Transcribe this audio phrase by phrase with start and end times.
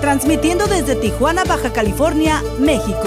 [0.00, 3.04] transmitiendo desde Tijuana, Baja California, México.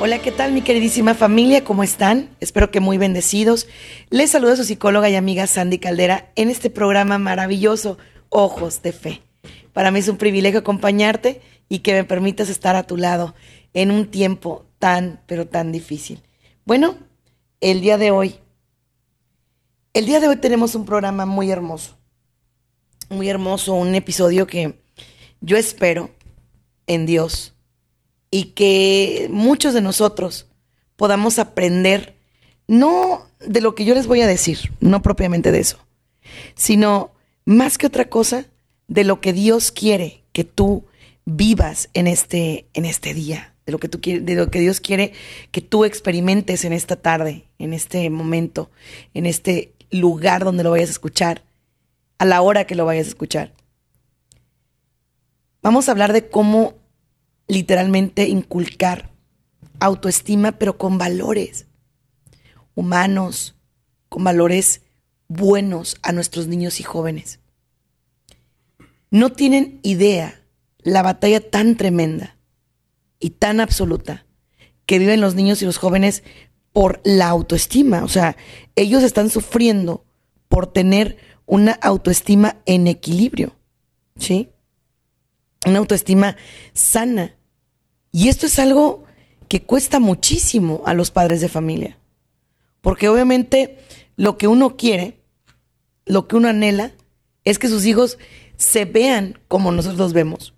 [0.00, 1.64] Hola, ¿qué tal mi queridísima familia?
[1.64, 2.28] ¿Cómo están?
[2.40, 3.66] Espero que muy bendecidos.
[4.10, 7.98] Les saluda su psicóloga y amiga Sandy Caldera en este programa maravilloso,
[8.28, 9.22] Ojos de Fe.
[9.72, 13.34] Para mí es un privilegio acompañarte y que me permitas estar a tu lado
[13.74, 16.22] en un tiempo tan, pero tan difícil.
[16.64, 16.96] Bueno,
[17.60, 18.36] el día de hoy,
[19.94, 21.96] el día de hoy tenemos un programa muy hermoso,
[23.08, 24.78] muy hermoso, un episodio que
[25.40, 26.10] yo espero
[26.86, 27.54] en Dios
[28.30, 30.46] y que muchos de nosotros
[30.96, 32.16] podamos aprender,
[32.66, 35.78] no de lo que yo les voy a decir, no propiamente de eso,
[36.54, 37.12] sino
[37.44, 38.46] más que otra cosa,
[38.88, 40.84] de lo que Dios quiere que tú
[41.24, 44.80] vivas en este, en este día, de lo, que tú quieres, de lo que Dios
[44.80, 45.12] quiere
[45.50, 48.70] que tú experimentes en esta tarde, en este momento,
[49.12, 51.42] en este lugar donde lo vayas a escuchar,
[52.18, 53.52] a la hora que lo vayas a escuchar.
[55.62, 56.74] Vamos a hablar de cómo
[57.48, 59.10] literalmente inculcar
[59.80, 61.66] autoestima, pero con valores
[62.74, 63.56] humanos,
[64.08, 64.82] con valores
[65.28, 67.40] buenos a nuestros niños y jóvenes.
[69.10, 70.40] No tienen idea
[70.78, 72.36] la batalla tan tremenda
[73.18, 74.26] y tan absoluta
[74.84, 76.22] que viven los niños y los jóvenes
[76.72, 78.04] por la autoestima.
[78.04, 78.36] O sea,
[78.76, 80.04] ellos están sufriendo
[80.48, 81.16] por tener
[81.46, 83.54] una autoestima en equilibrio,
[84.16, 84.50] ¿sí?
[85.64, 86.36] Una autoestima
[86.74, 87.36] sana.
[88.12, 89.04] Y esto es algo
[89.48, 91.98] que cuesta muchísimo a los padres de familia.
[92.80, 93.78] Porque obviamente
[94.16, 95.20] lo que uno quiere,
[96.04, 96.92] lo que uno anhela,
[97.44, 98.18] es que sus hijos
[98.56, 100.54] se vean como nosotros vemos.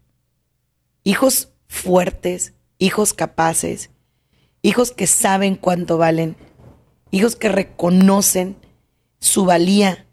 [1.05, 3.91] Hijos fuertes, hijos capaces,
[4.63, 6.37] hijos que saben cuánto valen,
[7.11, 8.57] hijos que reconocen
[9.21, 10.07] su valía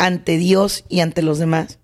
[0.00, 1.78] ante Dios y ante los demás.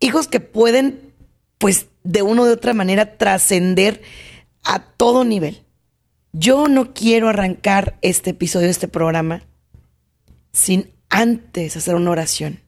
[0.00, 1.14] Hijos que pueden
[1.58, 4.02] pues de una u otra manera trascender
[4.64, 5.62] a todo nivel.
[6.32, 9.44] Yo no quiero arrancar este episodio, este programa,
[10.50, 12.58] sin antes hacer una oración.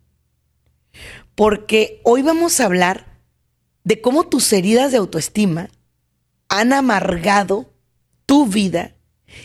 [1.35, 3.19] Porque hoy vamos a hablar
[3.83, 5.71] de cómo tus heridas de autoestima
[6.49, 7.75] han amargado
[8.27, 8.95] tu vida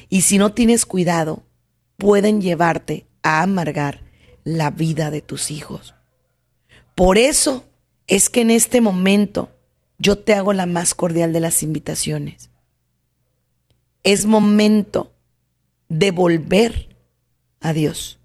[0.10, 1.42] y si no tienes cuidado,
[1.98, 4.09] pueden llevarte a amargar
[4.56, 5.94] la vida de tus hijos.
[6.96, 7.66] Por eso
[8.08, 9.50] es que en este momento
[10.00, 12.50] yo te hago la más cordial de las invitaciones.
[14.04, 15.12] Es momento
[15.88, 16.96] de volver
[17.60, 18.20] a Dios.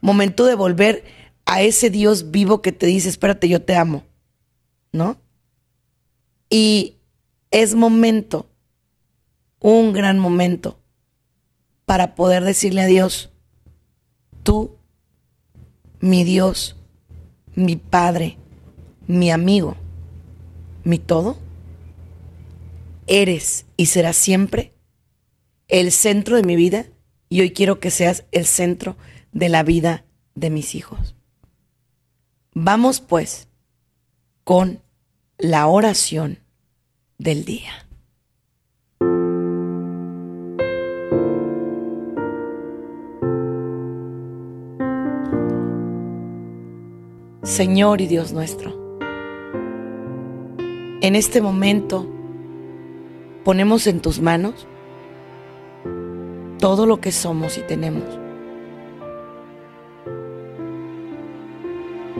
[0.00, 1.04] Momento de volver
[1.44, 4.04] a ese Dios vivo que te dice, espérate, yo te amo.
[4.92, 5.18] ¿No?
[6.48, 6.96] Y
[7.50, 8.48] es momento,
[9.60, 10.78] un gran momento,
[11.84, 13.30] para poder decirle a Dios,
[14.42, 14.76] tú,
[16.04, 16.76] mi Dios,
[17.54, 18.36] mi Padre,
[19.06, 19.74] mi amigo,
[20.84, 21.38] mi todo,
[23.06, 24.74] eres y serás siempre
[25.66, 26.84] el centro de mi vida
[27.30, 28.98] y hoy quiero que seas el centro
[29.32, 30.04] de la vida
[30.34, 31.16] de mis hijos.
[32.52, 33.48] Vamos pues
[34.44, 34.82] con
[35.38, 36.38] la oración
[37.16, 37.83] del día.
[47.54, 48.74] Señor y Dios nuestro,
[51.00, 52.04] en este momento
[53.44, 54.66] ponemos en tus manos
[56.58, 58.02] todo lo que somos y tenemos,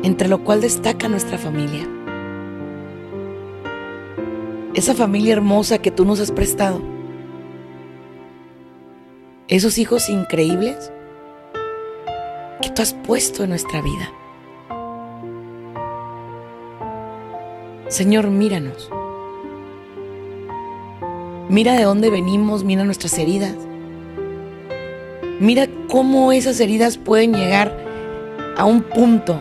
[0.04, 1.84] entre lo cual destaca nuestra familia,
[4.74, 6.80] esa familia hermosa que tú nos has prestado,
[9.48, 10.92] esos hijos increíbles
[12.62, 14.12] que tú has puesto en nuestra vida.
[17.94, 18.90] Señor, míranos.
[21.48, 23.54] Mira de dónde venimos, mira nuestras heridas.
[25.38, 27.72] Mira cómo esas heridas pueden llegar
[28.56, 29.40] a un punto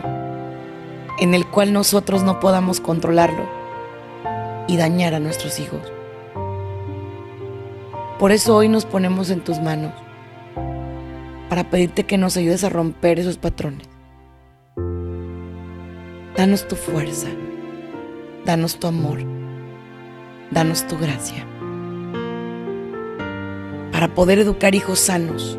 [1.18, 3.42] en el cual nosotros no podamos controlarlo
[4.68, 5.92] y dañar a nuestros hijos.
[8.20, 9.92] Por eso hoy nos ponemos en tus manos
[11.48, 13.88] para pedirte que nos ayudes a romper esos patrones.
[16.36, 17.26] Danos tu fuerza
[18.44, 19.20] danos tu amor,
[20.50, 21.46] danos tu gracia,
[23.90, 25.58] para poder educar hijos sanos,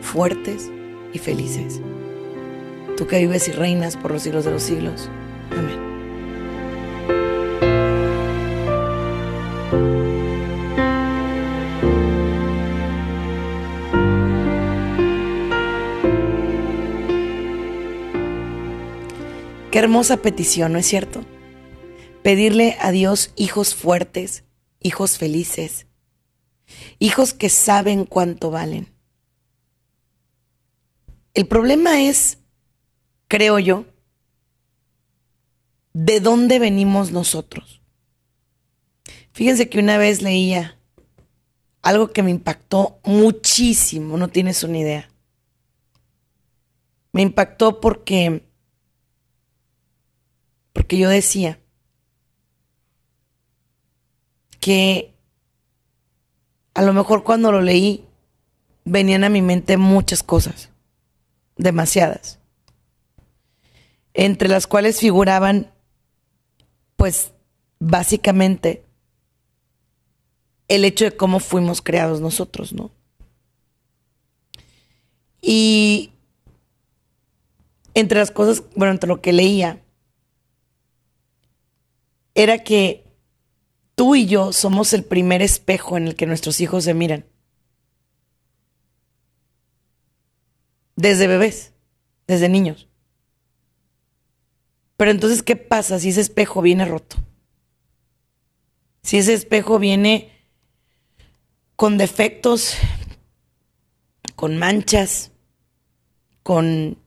[0.00, 0.70] fuertes
[1.12, 1.80] y felices.
[2.96, 5.10] Tú que vives y reinas por los siglos de los siglos.
[5.50, 5.84] Amén.
[19.70, 21.24] Qué hermosa petición, ¿no es cierto?
[22.24, 24.44] Pedirle a Dios hijos fuertes,
[24.80, 25.86] hijos felices,
[26.98, 28.88] hijos que saben cuánto valen.
[31.34, 32.38] El problema es,
[33.28, 33.84] creo yo,
[35.92, 37.82] de dónde venimos nosotros.
[39.32, 40.78] Fíjense que una vez leía
[41.82, 45.10] algo que me impactó muchísimo, no tienes una idea.
[47.12, 48.48] Me impactó porque
[50.72, 51.60] porque yo decía
[54.64, 55.12] que
[56.72, 58.06] a lo mejor cuando lo leí
[58.86, 60.70] venían a mi mente muchas cosas,
[61.58, 62.38] demasiadas,
[64.14, 65.70] entre las cuales figuraban,
[66.96, 67.34] pues,
[67.78, 68.86] básicamente
[70.68, 72.90] el hecho de cómo fuimos creados nosotros, ¿no?
[75.42, 76.10] Y
[77.92, 79.82] entre las cosas, bueno, entre lo que leía,
[82.34, 83.03] era que
[83.94, 87.24] tú y yo somos el primer espejo en el que nuestros hijos se miran.
[90.96, 91.72] Desde bebés,
[92.26, 92.88] desde niños.
[94.96, 97.16] Pero entonces, ¿qué pasa si ese espejo viene roto?
[99.02, 100.30] Si ese espejo viene
[101.76, 102.76] con defectos,
[104.36, 105.32] con manchas,
[106.42, 106.98] con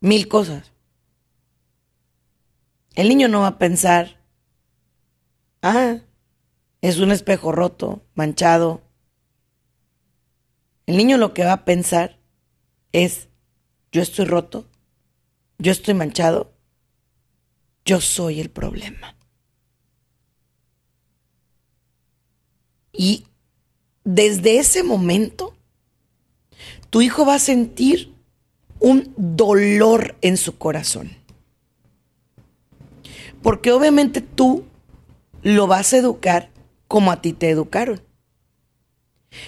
[0.00, 0.72] mil cosas.
[2.94, 4.24] El niño no va a pensar,
[5.66, 5.98] Ah,
[6.84, 8.82] es un espejo roto, manchado.
[10.84, 12.18] El niño lo que va a pensar
[12.92, 13.28] es,
[13.90, 14.66] yo estoy roto,
[15.56, 16.52] yo estoy manchado,
[17.86, 19.16] yo soy el problema.
[22.92, 23.24] Y
[24.04, 25.56] desde ese momento,
[26.90, 28.12] tu hijo va a sentir
[28.78, 31.16] un dolor en su corazón.
[33.42, 34.66] Porque obviamente tú
[35.40, 36.52] lo vas a educar
[36.94, 38.00] como a ti te educaron.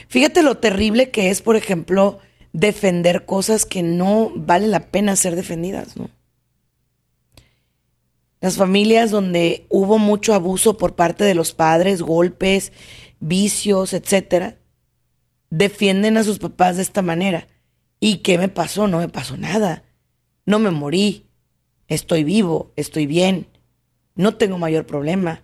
[0.08, 2.18] Fíjate lo terrible que es, por ejemplo,
[2.52, 6.10] defender cosas que no vale la pena ser defendidas, ¿no?
[8.40, 12.72] Las familias donde hubo mucho abuso por parte de los padres, golpes,
[13.20, 14.58] vicios, etcétera,
[15.48, 17.46] defienden a sus papás de esta manera.
[18.00, 18.88] ¿Y qué me pasó?
[18.88, 19.84] No me pasó nada.
[20.46, 21.28] No me morí.
[21.86, 23.46] Estoy vivo, estoy bien.
[24.16, 25.42] No tengo mayor problema.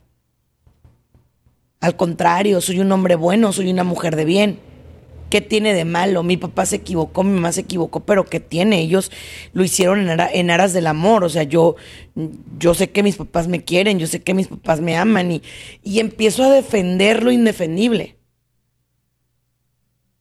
[1.82, 4.60] Al contrario, soy un hombre bueno, soy una mujer de bien.
[5.30, 6.22] ¿Qué tiene de malo?
[6.22, 8.78] Mi papá se equivocó, mi mamá se equivocó, pero ¿qué tiene?
[8.78, 9.10] Ellos
[9.52, 11.24] lo hicieron en, aras del amor.
[11.24, 11.74] O sea, yo,
[12.56, 15.42] yo sé que mis papás me quieren, yo sé que mis papás me aman y,
[15.82, 18.16] y empiezo a defender lo indefendible.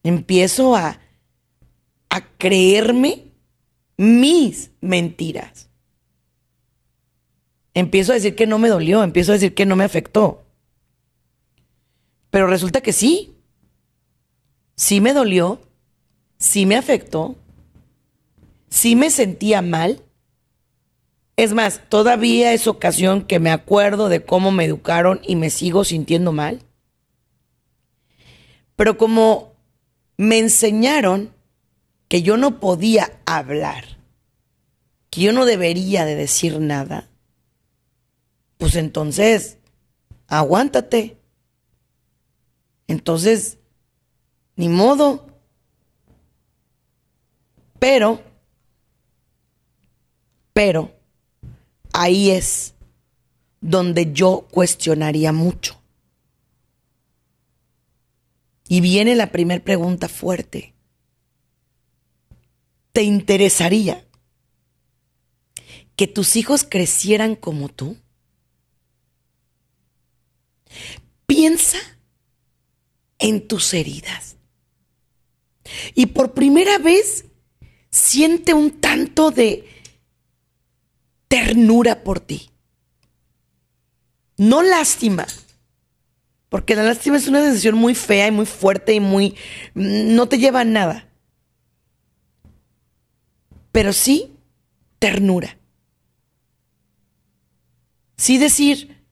[0.02, 0.98] Empiezo a,
[2.10, 3.26] a creerme
[3.96, 5.68] mis mentiras.
[7.72, 10.41] Empiezo a decir que no me dolió, empiezo a decir que no me afectó.
[12.32, 13.36] Pero resulta que sí.
[14.74, 15.60] Sí me dolió,
[16.38, 17.36] sí me afectó,
[18.70, 20.02] sí me sentía mal.
[21.36, 25.84] Es más, todavía es ocasión que me acuerdo de cómo me educaron y me sigo
[25.84, 26.62] sintiendo mal.
[28.76, 29.52] Pero como
[30.16, 31.34] me enseñaron
[32.08, 33.98] que yo no podía hablar,
[35.10, 37.10] que yo no debería de decir nada,
[38.56, 39.58] pues entonces,
[40.28, 41.21] aguántate.
[42.92, 43.56] Entonces,
[44.54, 45.26] ni modo.
[47.78, 48.22] Pero,
[50.52, 50.94] pero,
[51.94, 52.74] ahí es
[53.62, 55.80] donde yo cuestionaría mucho.
[58.68, 60.74] Y viene la primera pregunta fuerte.
[62.92, 64.06] ¿Te interesaría
[65.96, 67.96] que tus hijos crecieran como tú?
[71.26, 71.78] Piensa
[73.22, 74.36] en tus heridas.
[75.94, 77.24] Y por primera vez
[77.90, 79.64] siente un tanto de
[81.28, 82.50] ternura por ti.
[84.36, 85.26] No lástima,
[86.48, 89.36] porque la lástima es una decisión muy fea y muy fuerte y muy...
[89.74, 91.08] no te lleva a nada.
[93.70, 94.36] Pero sí
[94.98, 95.58] ternura.
[98.16, 99.02] Sí decir,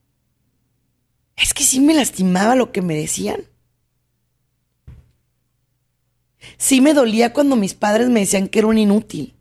[1.63, 3.43] sí me lastimaba lo que me decían.
[6.57, 9.35] Sí me dolía cuando mis padres me decían que era un inútil,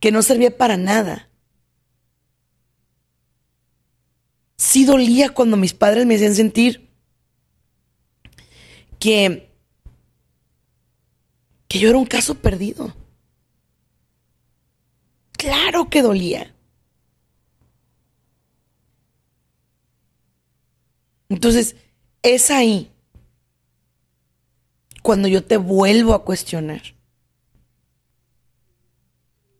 [0.00, 1.28] que no servía para nada.
[4.56, 6.88] Sí dolía cuando mis padres me hacían sentir
[8.98, 9.50] que,
[11.68, 12.94] que yo era un caso perdido.
[15.32, 16.54] Claro que dolía.
[21.28, 21.76] Entonces,
[22.22, 22.90] es ahí
[25.06, 26.82] cuando yo te vuelvo a cuestionar.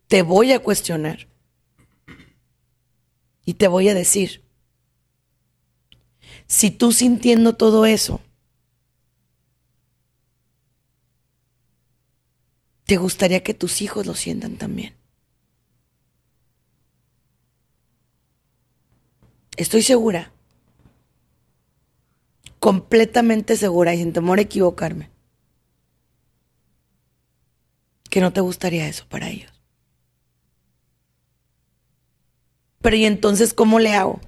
[0.08, 1.28] Te voy a cuestionar.
[3.44, 4.42] Y te voy a decir,
[6.48, 8.20] si tú sintiendo todo eso,
[12.84, 14.96] te gustaría que tus hijos lo sientan también.
[19.56, 20.32] Estoy segura,
[22.58, 25.14] completamente segura y sin temor a equivocarme,
[28.08, 29.52] que no te gustaría eso para ellos.
[32.80, 34.20] Pero ¿y entonces cómo le hago?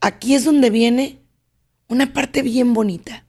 [0.00, 1.18] Aquí es donde viene
[1.88, 3.26] una parte bien bonita.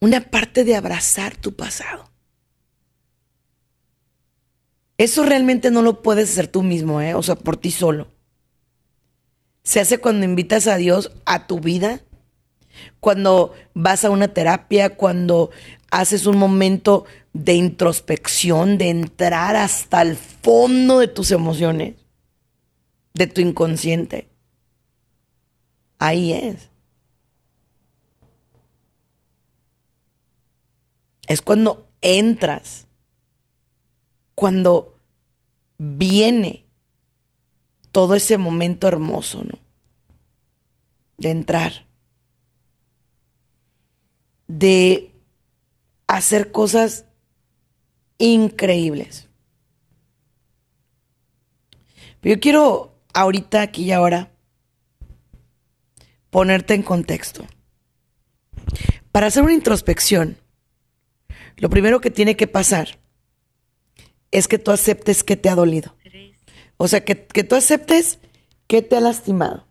[0.00, 2.10] Una parte de abrazar tu pasado.
[4.98, 7.14] Eso realmente no lo puedes hacer tú mismo, ¿eh?
[7.14, 8.08] o sea, por ti solo.
[9.62, 12.00] Se hace cuando invitas a Dios a tu vida
[13.00, 15.50] cuando vas a una terapia, cuando
[15.90, 21.96] haces un momento de introspección, de entrar hasta el fondo de tus emociones,
[23.14, 24.28] de tu inconsciente.
[25.98, 26.70] Ahí es.
[31.26, 32.86] Es cuando entras,
[34.34, 34.96] cuando
[35.78, 36.66] viene
[37.92, 39.58] todo ese momento hermoso, ¿no?
[41.18, 41.86] De entrar
[44.58, 45.14] de
[46.06, 47.06] hacer cosas
[48.18, 49.28] increíbles.
[52.20, 54.30] Pero yo quiero ahorita, aquí y ahora,
[56.28, 57.46] ponerte en contexto.
[59.10, 60.36] Para hacer una introspección,
[61.56, 62.98] lo primero que tiene que pasar
[64.30, 65.96] es que tú aceptes que te ha dolido.
[66.76, 68.18] O sea, que, que tú aceptes
[68.66, 69.66] que te ha lastimado.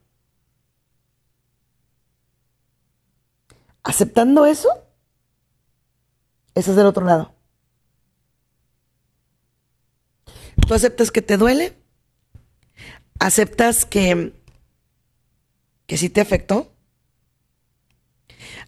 [3.84, 4.70] Aceptando eso,
[6.56, 7.34] ese es del otro lado.
[10.68, 11.78] Tú aceptas que te duele,
[13.20, 14.34] aceptas que,
[15.88, 16.74] que sí te afectó,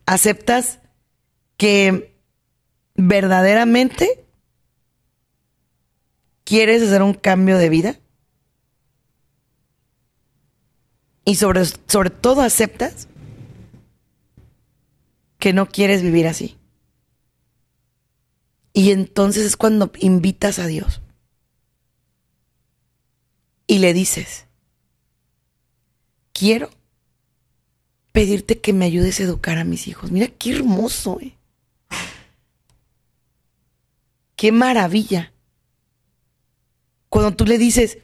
[0.05, 0.79] aceptas
[1.57, 2.17] que
[2.95, 4.25] verdaderamente
[6.43, 7.99] quieres hacer un cambio de vida
[11.25, 13.07] y sobre, sobre todo aceptas
[15.43, 16.55] que no quieres vivir así.
[18.71, 21.01] Y entonces es cuando invitas a Dios
[23.67, 24.45] y le dices,
[26.31, 26.69] quiero
[28.13, 30.13] pedirte que me ayudes a educar a mis hijos.
[30.13, 31.35] Mira qué hermoso, eh.
[34.37, 35.33] Qué maravilla.
[37.09, 37.97] Cuando tú le dices,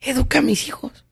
[0.00, 1.03] educa a mis hijos.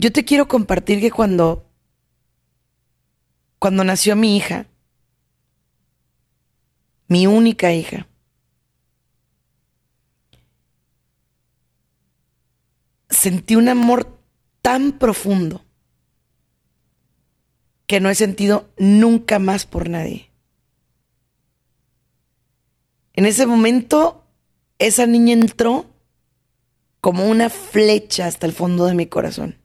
[0.00, 1.68] Yo te quiero compartir que cuando,
[3.58, 4.68] cuando nació mi hija,
[7.08, 8.06] mi única hija,
[13.10, 14.22] sentí un amor
[14.62, 15.64] tan profundo
[17.88, 20.30] que no he sentido nunca más por nadie.
[23.14, 24.24] En ese momento,
[24.78, 25.86] esa niña entró
[27.00, 29.58] como una flecha hasta el fondo de mi corazón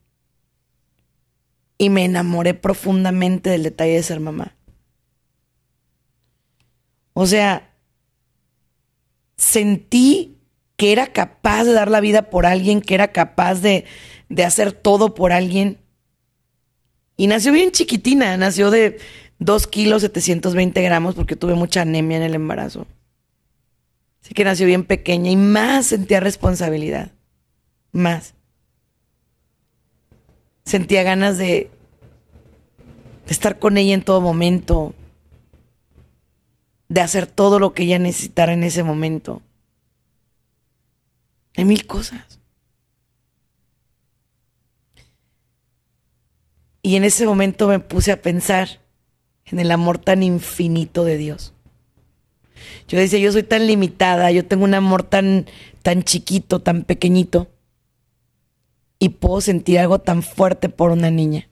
[1.84, 4.56] y me enamoré profundamente del detalle de ser mamá.
[7.14, 7.74] O sea,
[9.36, 10.38] sentí
[10.78, 13.86] que era capaz de dar la vida por alguien, que era capaz de,
[14.30, 15.78] de hacer todo por alguien.
[17.18, 19.00] Y nació bien chiquitina, nació de
[19.40, 22.88] 2 kilos 720 gramos porque tuve mucha anemia en el embarazo.
[24.24, 27.12] Así que nació bien pequeña y más sentía responsabilidad.
[27.92, 28.34] Más
[30.66, 31.70] sentía ganas de,
[33.28, 34.94] estar con ella en todo momento,
[36.90, 39.42] de hacer todo lo que ella necesitara en ese momento.
[41.56, 42.40] Hay mil cosas.
[46.82, 48.82] Y en ese momento me puse a pensar
[49.46, 51.54] en el amor tan infinito de Dios.
[52.88, 55.46] Yo decía, yo soy tan limitada, yo tengo un amor tan,
[55.82, 57.50] tan chiquito, tan pequeñito,
[59.00, 61.50] y puedo sentir algo tan fuerte por una niña.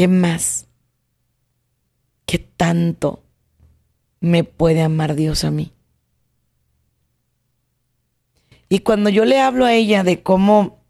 [0.00, 0.66] ¿Qué más?
[2.24, 3.22] ¿Qué tanto
[4.18, 5.74] me puede amar Dios a mí?
[8.70, 10.82] Y cuando yo le hablo a ella de cómo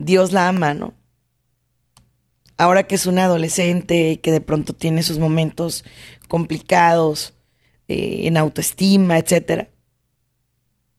[0.00, 0.94] Dios la ama, ¿no?
[2.56, 5.84] Ahora que es una adolescente y que de pronto tiene sus momentos
[6.26, 7.34] complicados
[7.86, 9.70] eh, en autoestima, etcétera.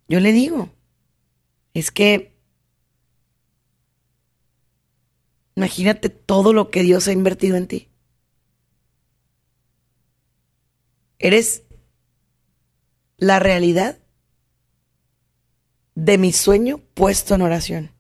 [0.08, 0.70] Yo le digo,
[1.74, 2.31] es que
[5.62, 7.88] imagínate todo lo que Dios ha invertido en ti.
[11.20, 11.62] Eres
[13.18, 14.00] la realidad
[15.94, 17.92] de mi sueño puesto en oración.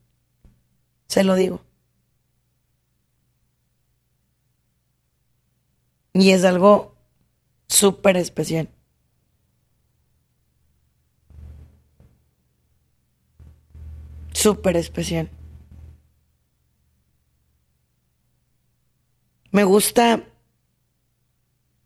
[1.07, 1.63] Se lo digo.
[6.13, 6.95] Y es algo
[7.67, 8.69] súper especial.
[14.33, 15.29] Súper especial.
[19.51, 20.23] Me gusta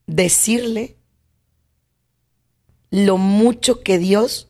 [0.08, 0.96] decirle
[2.92, 4.50] lo mucho que Dios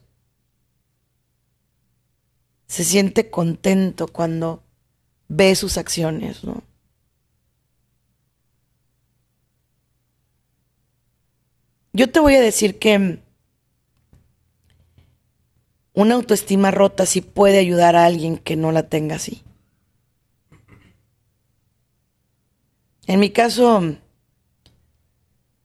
[2.66, 4.62] se siente contento cuando
[5.28, 6.62] ve sus acciones, ¿no?
[11.92, 13.20] Yo te voy a decir que
[15.94, 19.42] una autoestima rota sí puede ayudar a alguien que no la tenga así.
[23.06, 23.96] En mi caso,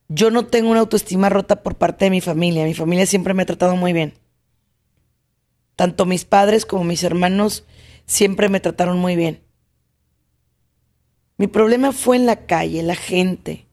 [0.07, 2.65] yo no tengo una autoestima rota por parte de mi familia.
[2.65, 4.13] Mi familia siempre me ha tratado muy bien.
[5.75, 7.65] Tanto mis padres como mis hermanos
[8.05, 9.43] siempre me trataron muy bien.
[11.38, 13.67] Mi problema fue en la calle, la gente.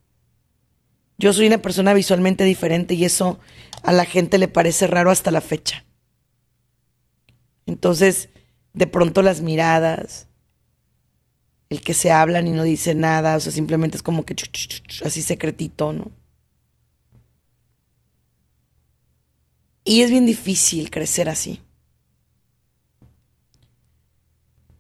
[1.19, 3.41] Yo soy una persona visualmente diferente y eso
[3.83, 5.85] a la gente le parece raro hasta la fecha.
[7.67, 8.31] Entonces,
[8.73, 10.28] de pronto las miradas,
[11.71, 14.35] el que se hablan y no dice nada, o sea, simplemente es como que
[15.05, 16.11] así secretito, ¿no?
[19.85, 21.63] Y es bien difícil crecer así.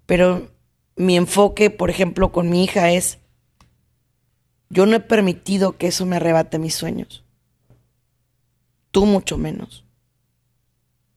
[0.06, 0.50] Pero
[0.96, 3.18] mi enfoque, por ejemplo, con mi hija es,
[4.70, 7.24] yo no he permitido que eso me arrebate mis sueños.
[8.90, 9.84] Tú mucho menos.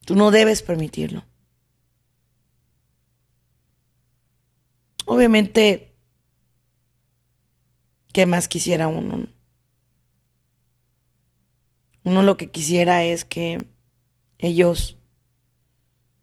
[0.04, 1.24] Tú no debes permitirlo.
[5.12, 5.94] Obviamente,
[8.12, 9.26] ¿qué más quisiera uno?
[12.04, 13.58] Uno lo que quisiera es que
[14.38, 14.98] ellos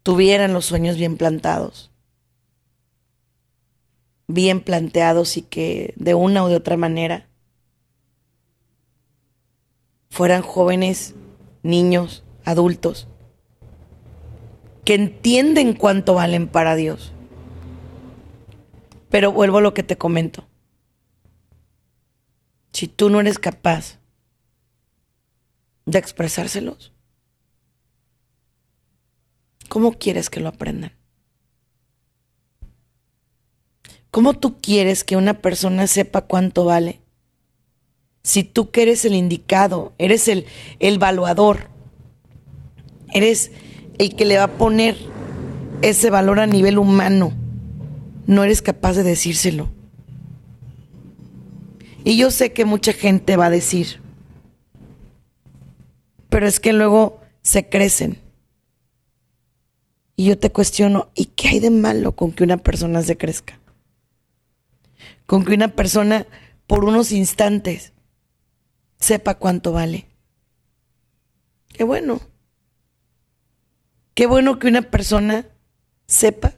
[0.02, 1.90] tuvieran los sueños bien plantados
[4.32, 7.28] bien planteados y que de una o de otra manera
[10.08, 11.14] fueran jóvenes,
[11.62, 13.08] niños, adultos,
[14.84, 17.12] que entienden cuánto valen para Dios.
[19.10, 20.46] Pero vuelvo a lo que te comento.
[22.72, 23.98] Si tú no eres capaz
[25.84, 26.92] de expresárselos,
[29.68, 30.92] ¿cómo quieres que lo aprendan?
[34.10, 37.00] ¿Cómo tú quieres que una persona sepa cuánto vale?
[38.22, 40.46] Si tú que eres el indicado, eres el,
[40.78, 41.68] el evaluador,
[43.12, 43.52] eres
[43.98, 44.96] el que le va a poner
[45.82, 47.32] ese valor a nivel humano,
[48.26, 49.68] no eres capaz de decírselo.
[52.04, 54.00] Y yo sé que mucha gente va a decir,
[56.28, 58.18] pero es que luego se crecen.
[60.16, 63.60] Y yo te cuestiono, ¿y qué hay de malo con que una persona se crezca?
[65.30, 66.26] con que una persona
[66.66, 67.92] por unos instantes
[68.98, 70.08] sepa cuánto vale.
[71.68, 72.20] Qué bueno.
[74.14, 75.46] Qué bueno que una persona
[76.08, 76.54] sepa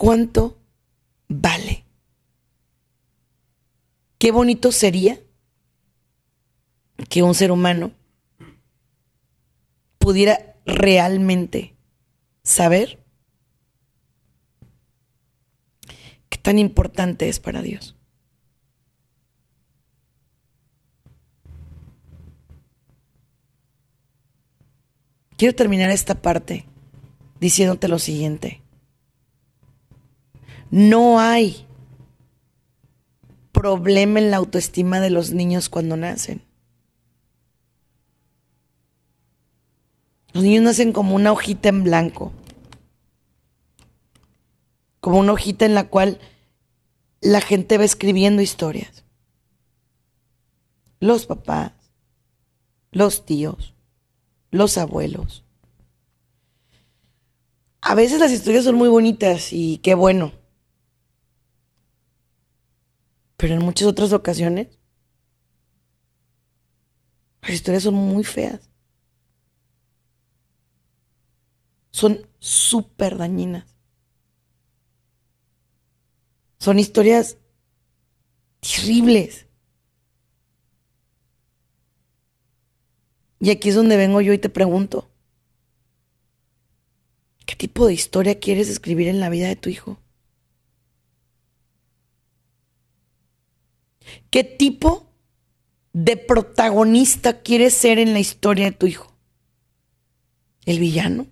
[0.00, 0.56] cuánto
[1.28, 1.84] vale.
[4.16, 5.20] Qué bonito sería
[7.10, 7.92] que un ser humano
[9.98, 11.74] pudiera realmente
[12.42, 13.00] saber
[16.42, 17.96] tan importante es para Dios.
[25.36, 26.66] Quiero terminar esta parte
[27.40, 28.59] diciéndote lo siguiente.
[30.70, 31.66] No hay
[33.52, 36.42] problema en la autoestima de los niños cuando nacen.
[40.32, 42.32] Los niños nacen como una hojita en blanco
[45.00, 46.20] como una hojita en la cual
[47.20, 49.04] la gente va escribiendo historias.
[51.02, 51.72] los papás,
[52.92, 53.74] los tíos,
[54.50, 55.44] los abuelos.
[57.80, 60.32] A veces las historias son muy bonitas y qué bueno.
[63.40, 64.68] Pero en muchas otras ocasiones
[67.40, 68.68] las historias son muy feas.
[71.90, 73.64] Son súper dañinas.
[76.58, 77.38] Son historias
[78.60, 79.46] terribles.
[83.38, 85.10] Y aquí es donde vengo yo y te pregunto,
[87.46, 89.98] ¿qué tipo de historia quieres escribir en la vida de tu hijo?
[94.30, 95.12] ¿Qué tipo
[95.92, 99.16] de protagonista quieres ser en la historia de tu hijo?
[100.64, 101.26] ¿El villano?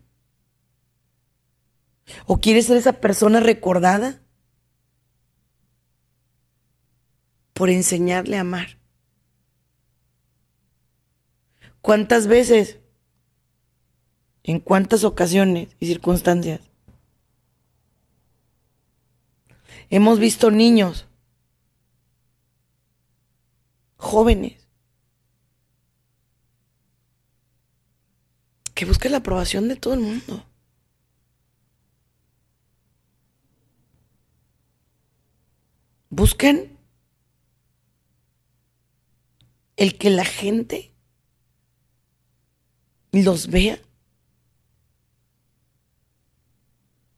[2.26, 4.20] ¿O quieres ser esa persona recordada
[7.52, 8.78] por enseñarle a amar?
[11.80, 12.78] ¿Cuántas veces?
[14.42, 16.60] ¿En cuántas ocasiones y circunstancias?
[19.90, 21.07] Hemos visto niños,
[23.98, 24.66] jóvenes,
[28.74, 30.46] que buscan la aprobación de todo el mundo.
[36.10, 36.78] Buscan
[39.76, 40.92] el que la gente
[43.12, 43.80] los vea,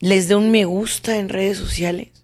[0.01, 2.20] les dé un me gusta en redes sociales.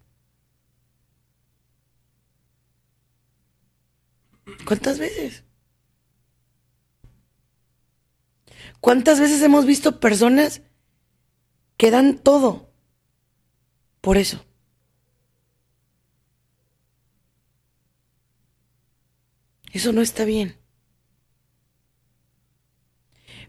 [4.64, 5.45] ¿Cuántas veces?
[8.81, 10.62] ¿Cuántas veces hemos visto personas
[11.77, 12.73] que dan todo
[14.01, 14.45] por eso?
[19.73, 20.57] Eso no está bien.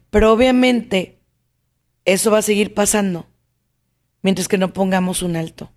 [0.09, 1.21] Pero obviamente
[2.05, 3.27] eso va a seguir pasando
[4.21, 5.71] mientras que no pongamos un alto.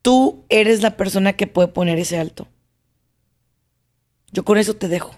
[0.00, 2.48] Tú eres la persona que puede poner ese alto.
[4.32, 5.14] Yo con eso te dejo.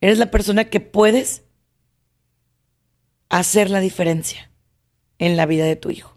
[0.00, 1.42] Eres la persona que puedes
[3.28, 4.50] hacer la diferencia
[5.18, 6.16] en la vida de tu hijo.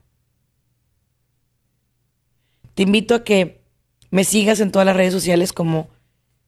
[2.76, 3.64] Te invito a que
[4.12, 5.90] me sigas en todas las redes sociales como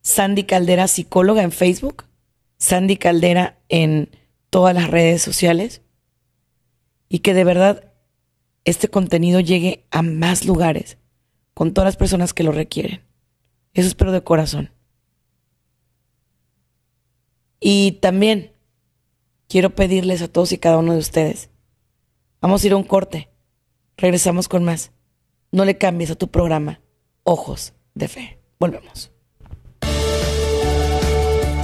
[0.01, 2.05] Sandy Caldera Psicóloga en Facebook
[2.59, 4.09] Sandy Caldera en
[4.49, 5.81] todas las redes sociales
[7.07, 7.93] y que de verdad
[8.65, 10.97] este contenido llegue a más lugares
[11.53, 13.01] con todas las personas que lo requieren.
[13.73, 14.71] Eso espero de corazón.
[17.59, 18.53] Y también
[19.47, 21.49] quiero pedirles a todos y cada uno de ustedes,
[22.41, 23.29] vamos a ir a un corte,
[23.97, 24.91] regresamos con más.
[25.51, 26.79] No le cambies a tu programa
[27.23, 28.39] Ojos de Fe.
[28.59, 29.11] Volvemos.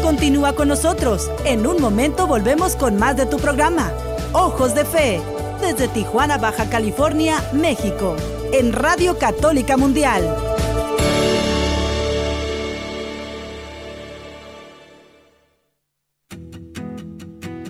[0.02, 1.32] Continúa con nosotros.
[1.46, 3.92] En un momento volvemos con más de tu programa.
[4.34, 5.22] Ojos de Fe.
[5.62, 8.16] Desde Tijuana, Baja California, México.
[8.54, 10.55] En Radio Católica Mundial.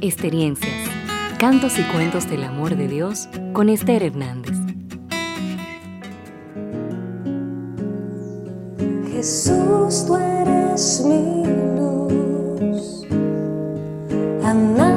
[0.05, 0.87] Experiencias.
[1.39, 4.55] Cantos y cuentos del amor de Dios con Esther Hernández.
[9.11, 11.45] Jesús, tú eres mi
[14.55, 14.94] nada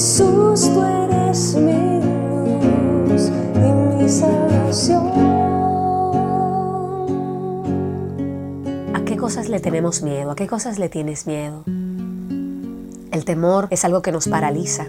[0.00, 1.90] Jesús, tú eres mi
[8.94, 10.30] ¿A qué cosas le tenemos miedo?
[10.30, 11.64] ¿A qué cosas le tienes miedo?
[11.66, 14.86] El temor es algo que nos paraliza,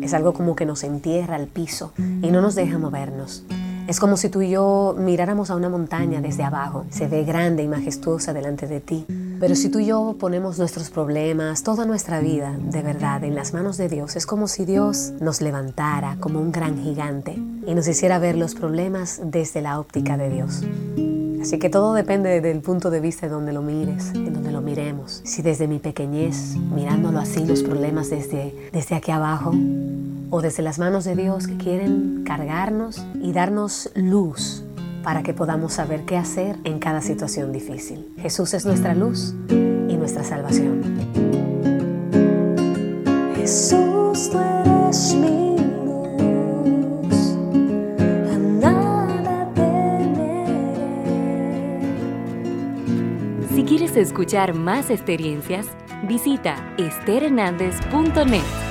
[0.00, 3.42] es algo como que nos entierra al piso y no nos deja movernos.
[3.88, 6.86] Es como si tú y yo miráramos a una montaña desde abajo.
[6.90, 9.04] Se ve grande y majestuosa delante de ti.
[9.44, 13.52] Pero si tú y yo ponemos nuestros problemas, toda nuestra vida, de verdad, en las
[13.52, 17.32] manos de Dios, es como si Dios nos levantara como un gran gigante
[17.66, 20.62] y nos hiciera ver los problemas desde la óptica de Dios.
[21.42, 24.62] Así que todo depende del punto de vista de donde lo mires, en donde lo
[24.62, 25.20] miremos.
[25.26, 29.52] Si desde mi pequeñez, mirándolo así, los problemas desde, desde aquí abajo,
[30.30, 34.64] o desde las manos de Dios que quieren cargarnos y darnos luz
[35.04, 38.10] para que podamos saber qué hacer en cada situación difícil.
[38.18, 40.82] Jesús es nuestra luz y nuestra salvación.
[43.36, 47.36] Jesús, tú eres mi luz,
[48.32, 50.46] a nada temeré.
[53.54, 55.66] Si quieres escuchar más experiencias,
[56.08, 58.63] visita esterhernandez.net.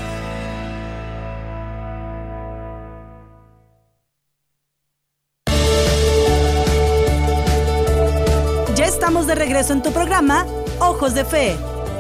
[9.34, 10.46] de regreso en tu programa
[10.80, 11.56] Ojos de Fe,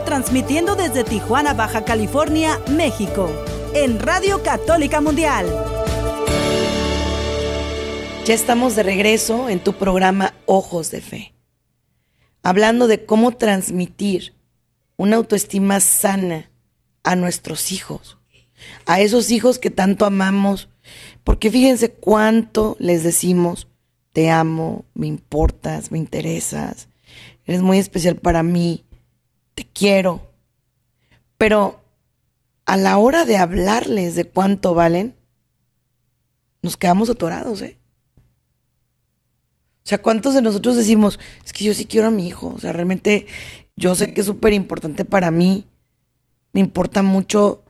[0.06, 3.28] transmitiendo desde Tijuana, Baja California, México,
[3.74, 5.48] en Radio Católica Mundial.
[8.24, 11.34] Ya estamos de regreso en tu programa Ojos de Fe,
[12.44, 14.36] hablando de cómo transmitir
[14.96, 16.52] una autoestima sana
[17.02, 18.20] a nuestros hijos,
[18.86, 20.70] a esos hijos que tanto amamos,
[21.24, 23.68] porque fíjense cuánto les decimos,
[24.12, 26.90] te amo, me importas, me interesas,
[27.46, 28.86] eres muy especial para mí,
[29.56, 30.32] te quiero,
[31.38, 31.82] pero
[32.66, 35.16] a la hora de hablarles de cuánto valen,
[36.62, 37.78] nos quedamos atorados, ¿eh?
[39.86, 42.54] O sea, ¿cuántos de nosotros decimos, es que yo sí quiero a mi hijo?
[42.56, 43.28] O sea, realmente
[43.76, 45.66] yo sé que es súper importante para mí.
[46.54, 47.64] Me importa mucho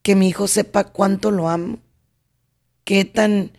[0.00, 1.78] que mi hijo sepa cuánto lo amo.
[2.84, 3.52] Qué tan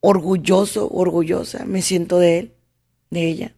[0.00, 2.54] orgulloso, orgullosa me siento de él,
[3.10, 3.54] de ella.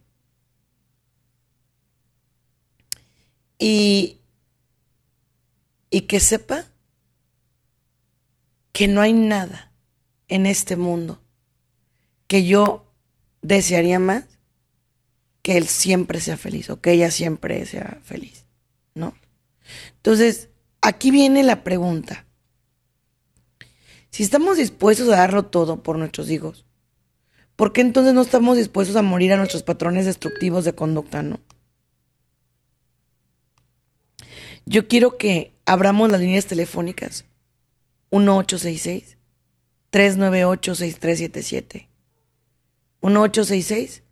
[3.63, 4.21] Y,
[5.91, 6.65] y que sepa
[8.71, 9.71] que no hay nada
[10.27, 11.21] en este mundo
[12.25, 12.91] que yo
[13.43, 14.25] desearía más
[15.43, 18.45] que él siempre sea feliz o que ella siempre sea feliz,
[18.95, 19.15] ¿no?
[19.97, 20.49] Entonces,
[20.81, 22.25] aquí viene la pregunta.
[24.09, 26.65] Si estamos dispuestos a darlo todo por nuestros hijos,
[27.55, 31.39] ¿por qué entonces no estamos dispuestos a morir a nuestros patrones destructivos de conducta, no?
[34.65, 37.25] Yo quiero que abramos las líneas telefónicas.
[38.11, 39.17] 1866
[39.89, 41.89] 398 6377
[43.01, 44.03] 1866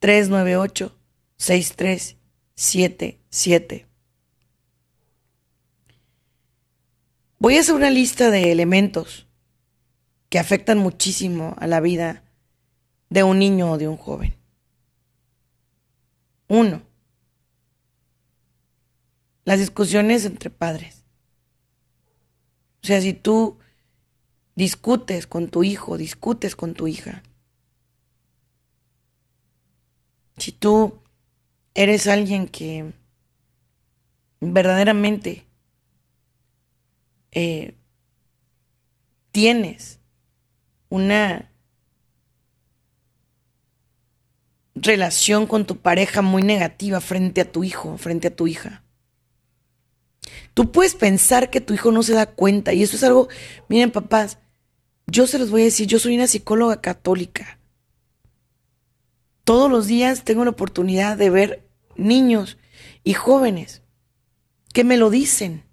[0.00, 0.94] 398
[1.36, 3.88] 6377
[7.40, 9.28] Voy a hacer una lista de elementos
[10.28, 12.24] que afectan muchísimo a la vida
[13.10, 14.34] de un niño o de un joven.
[16.48, 16.82] Uno,
[19.48, 21.06] las discusiones entre padres.
[22.82, 23.56] O sea, si tú
[24.56, 27.22] discutes con tu hijo, discutes con tu hija,
[30.36, 31.00] si tú
[31.72, 32.92] eres alguien que
[34.40, 35.46] verdaderamente
[37.30, 37.74] eh,
[39.32, 39.98] tienes
[40.90, 41.50] una
[44.74, 48.82] relación con tu pareja muy negativa frente a tu hijo, frente a tu hija.
[50.54, 53.28] Tú puedes pensar que tu hijo no se da cuenta y eso es algo,
[53.68, 54.38] miren papás,
[55.06, 57.58] yo se los voy a decir, yo soy una psicóloga católica.
[59.44, 62.58] Todos los días tengo la oportunidad de ver niños
[63.04, 63.82] y jóvenes
[64.74, 65.64] que me lo dicen.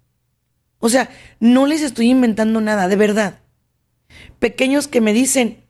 [0.78, 3.40] O sea, no les estoy inventando nada, de verdad.
[4.38, 5.64] Pequeños que me dicen,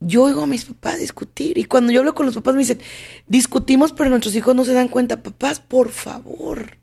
[0.00, 2.80] yo oigo a mis papás discutir y cuando yo hablo con los papás me dicen,
[3.26, 5.22] discutimos pero nuestros hijos no se dan cuenta.
[5.22, 6.78] Papás, por favor,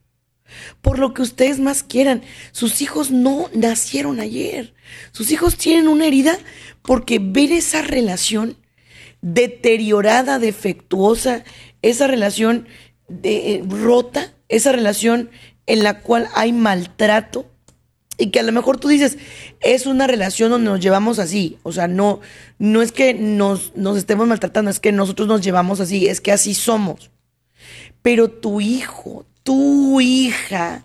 [0.82, 4.74] por lo que ustedes más quieran, sus hijos no nacieron ayer.
[5.12, 6.38] Sus hijos tienen una herida
[6.82, 8.58] porque ver esa relación
[9.22, 11.44] deteriorada, defectuosa,
[11.82, 12.68] esa relación
[13.08, 15.30] de, eh, rota, esa relación
[15.66, 17.46] en la cual hay maltrato
[18.18, 19.18] y que a lo mejor tú dices,
[19.62, 22.20] es una relación donde nos llevamos así, o sea, no,
[22.58, 26.32] no es que nos, nos estemos maltratando, es que nosotros nos llevamos así, es que
[26.32, 27.12] así somos.
[28.02, 30.84] Pero tu hijo, tu hija,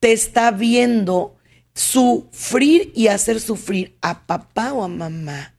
[0.00, 1.38] te está viendo
[1.72, 5.54] sufrir y hacer sufrir a papá o a mamá.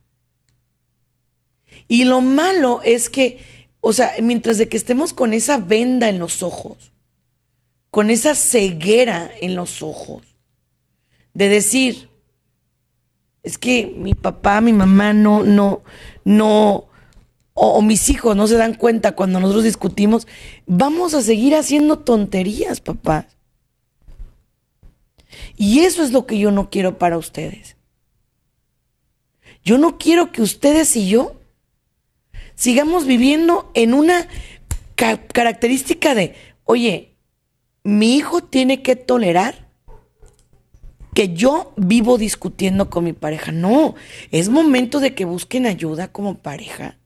[1.88, 3.40] Y lo malo es que,
[3.80, 6.92] o sea, mientras de que estemos con esa venda en los ojos,
[7.90, 10.22] con esa ceguera en los ojos,
[11.34, 12.08] de decir,
[13.42, 15.82] es que mi papá, mi mamá no, no,
[16.24, 16.86] no,
[17.63, 20.28] o, mis hijos no se dan cuenta cuando nosotros discutimos,
[20.65, 23.28] vamos a seguir haciendo tonterías, papá.
[25.58, 27.78] Y eso es lo que yo no quiero para ustedes.
[29.63, 31.39] Yo no quiero que ustedes y yo
[32.56, 34.28] sigamos viviendo en una
[34.95, 37.15] característica de, oye,
[37.84, 39.69] mi hijo tiene que tolerar
[41.13, 43.52] que yo vivo discutiendo con mi pareja.
[43.52, 43.93] No,
[44.32, 46.97] es momento de que busquen ayuda como pareja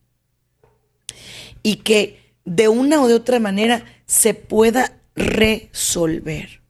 [1.63, 6.61] y que de una o de otra manera se pueda resolver.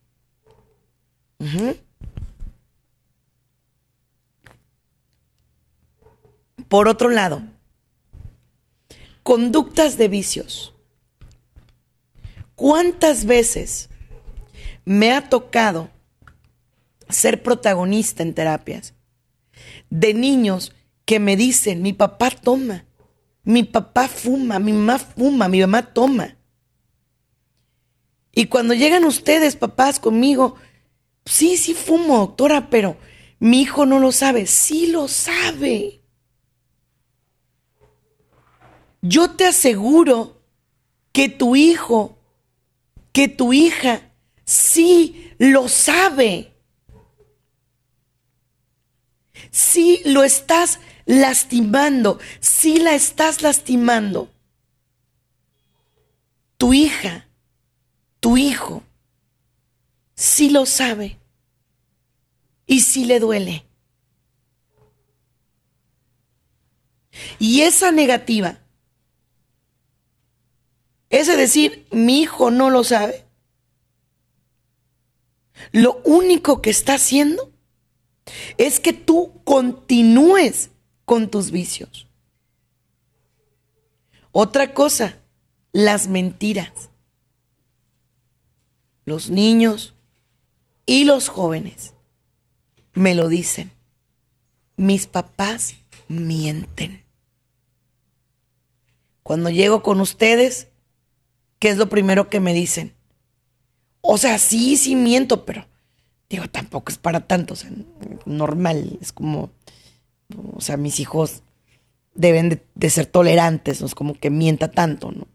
[6.67, 7.43] Por otro lado,
[9.23, 10.73] conductas de vicios.
[12.55, 13.89] ¿Cuántas veces
[14.85, 15.89] me ha tocado
[17.09, 18.93] ser protagonista en terapias
[19.89, 20.73] de niños
[21.05, 22.85] que me dicen, mi papá toma,
[23.45, 26.36] mi papá fuma, mi mamá fuma, mi mamá toma?
[28.34, 30.55] Y cuando llegan ustedes, papás, conmigo,
[31.25, 32.97] sí, sí fumo, doctora, pero
[33.39, 34.45] mi hijo no lo sabe.
[34.45, 36.01] Sí lo sabe.
[39.01, 40.41] Yo te aseguro
[41.13, 42.19] que tu hijo,
[43.13, 44.12] que tu hija,
[44.43, 46.51] sí lo sabe.
[49.51, 54.29] Sí lo estás lastimando, sí la estás lastimando.
[56.57, 57.27] Tu hija,
[58.19, 58.83] tu hijo,
[60.15, 61.19] sí lo sabe
[62.65, 63.65] y sí le duele.
[67.39, 68.59] Y esa negativa,
[71.09, 73.25] ese decir, mi hijo no lo sabe,
[75.71, 77.51] lo único que está haciendo
[78.57, 80.71] es que tú continúes
[81.05, 82.07] con tus vicios.
[84.31, 85.19] Otra cosa,
[85.71, 86.89] las mentiras.
[89.05, 89.93] Los niños
[90.85, 91.93] y los jóvenes
[92.93, 93.71] me lo dicen.
[94.77, 95.75] Mis papás
[96.07, 97.03] mienten.
[99.23, 100.67] Cuando llego con ustedes,
[101.59, 102.93] ¿qué es lo primero que me dicen?
[104.01, 105.65] O sea, sí, sí miento, pero
[106.29, 107.71] digo, tampoco es para tanto, o sea,
[108.25, 109.51] normal, es como,
[110.53, 111.43] o sea, mis hijos
[112.13, 115.27] deben de, ser tolerantes, no es como que mienta tanto, ¿no?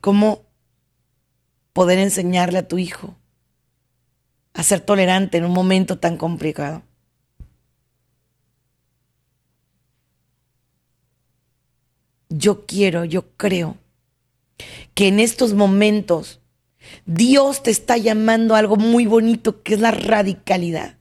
[0.00, 0.42] ¿Cómo
[1.72, 3.16] poder enseñarle a tu hijo
[4.54, 6.82] a ser tolerante en un momento tan complicado.
[12.28, 13.76] Yo quiero, yo creo
[14.94, 16.40] que en estos momentos
[17.06, 20.98] Dios te está llamando a algo muy bonito que es la radicalidad.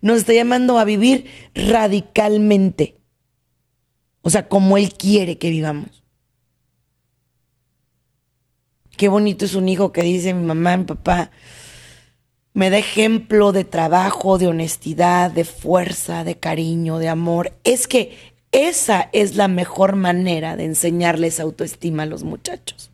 [0.00, 2.98] Nos está llamando a vivir radicalmente.
[4.22, 6.04] O sea, como Él quiere que vivamos.
[8.96, 11.30] Qué bonito es un hijo que dice mi mamá, mi papá,
[12.52, 17.54] me da ejemplo de trabajo, de honestidad, de fuerza, de cariño, de amor.
[17.64, 18.18] Es que
[18.52, 22.90] esa es la mejor manera de enseñarles autoestima a los muchachos,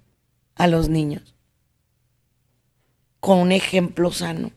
[0.55, 1.36] a los niños.
[3.27, 4.53] Con un ejemplo sano.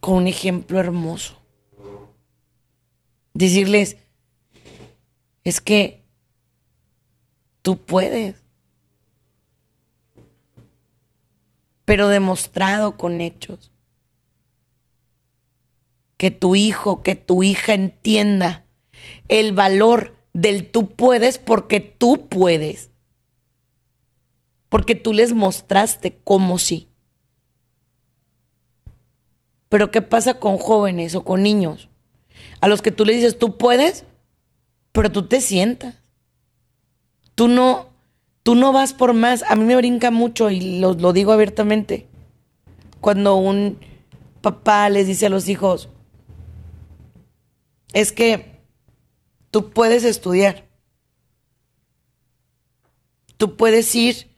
[0.00, 1.38] Con un ejemplo hermoso.
[3.34, 3.98] Decirles,
[5.44, 6.02] es que
[7.60, 8.44] tú puedes.
[11.84, 13.70] pero demostrado con hechos.
[16.16, 18.64] Que tu hijo, que tu hija entienda
[19.28, 22.90] el valor del tú puedes porque tú puedes.
[24.74, 26.88] Porque tú les mostraste cómo sí.
[29.68, 31.88] Pero ¿qué pasa con jóvenes o con niños?
[32.60, 34.04] A los que tú le dices, tú puedes,
[34.90, 35.94] pero tú te sientas.
[37.36, 37.94] Tú no,
[38.42, 39.44] Tú no vas por más.
[39.48, 42.08] A mí me brinca mucho y lo, lo digo abiertamente.
[43.00, 43.78] Cuando un
[44.40, 45.88] papá les dice a los hijos,
[47.92, 48.60] es que
[49.52, 50.66] tú puedes estudiar.
[53.36, 54.33] Tú puedes ir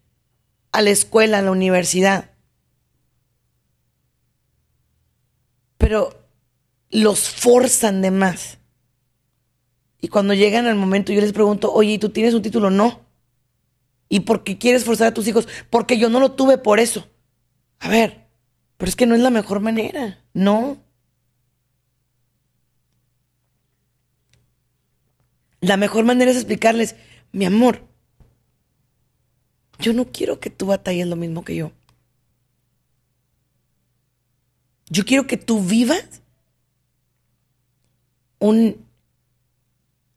[0.72, 2.31] a la escuela, a la universidad.
[5.79, 6.26] Pero
[6.90, 8.59] los forzan de más.
[10.00, 12.70] Y cuando llegan al momento, yo les pregunto, oye, ¿y tú tienes un título?
[12.70, 13.00] No.
[14.09, 15.48] ¿Y por qué quieres forzar a tus hijos?
[15.70, 17.09] Porque yo no lo tuve por eso.
[17.81, 18.26] A ver,
[18.76, 20.79] pero es que no es la mejor manera, no.
[25.61, 26.95] La mejor manera es explicarles,
[27.32, 27.86] mi amor,
[29.79, 31.72] yo no quiero que tú batalles lo mismo que yo.
[34.89, 36.22] Yo quiero que tú vivas
[38.39, 38.85] un,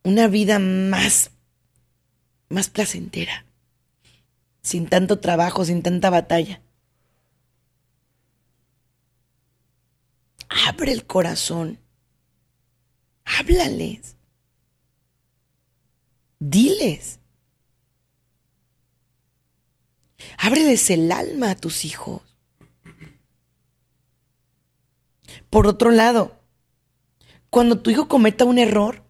[0.04, 1.32] una vida más,
[2.50, 3.46] más placentera
[4.62, 6.62] sin tanto trabajo, sin tanta batalla.
[10.68, 11.80] Abre el corazón.
[13.26, 14.16] Háblales.
[16.40, 17.20] Diles.
[20.38, 22.22] Ábreles el alma a tus hijos.
[25.50, 26.40] Por otro lado,
[27.50, 29.04] cuando tu hijo cometa un error,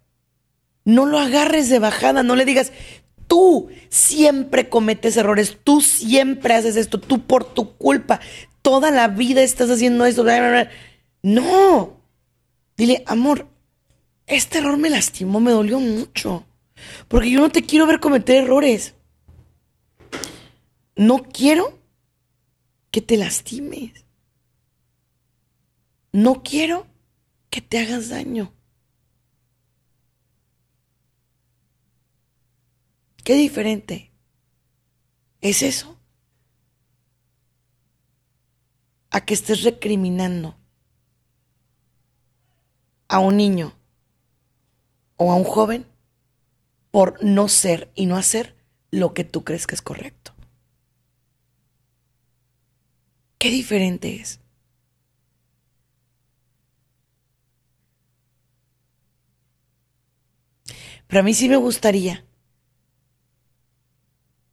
[0.86, 2.72] no lo agarres de bajada, no le digas,
[3.28, 8.20] tú siempre cometes errores, tú siempre haces esto, tú por tu culpa,
[8.62, 10.26] toda la vida estás haciendo esto.
[11.22, 12.02] No,
[12.78, 13.48] dile, amor,
[14.26, 16.46] este error me lastimó, me dolió mucho.
[17.08, 18.96] Porque yo no te quiero ver cometer errores.
[21.00, 21.80] No quiero
[22.92, 24.06] que te lastimes.
[26.12, 26.88] No quiero
[27.50, 28.52] que te hagas daño.
[33.24, 34.12] Qué diferente
[35.40, 35.98] es eso
[39.10, 40.58] a que estés recriminando
[43.08, 43.74] a un niño
[45.16, 45.86] o a un joven
[46.92, 48.58] por no ser y no hacer
[48.92, 50.19] lo que tú crees que es correcto.
[53.40, 54.40] Qué diferente es.
[61.08, 62.26] Pero a mí sí me gustaría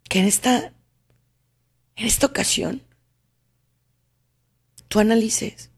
[0.08, 0.72] que en esta,
[1.96, 2.82] en esta ocasión,
[4.88, 5.70] tú analices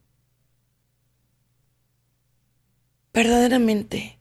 [3.13, 4.21] verdaderamente,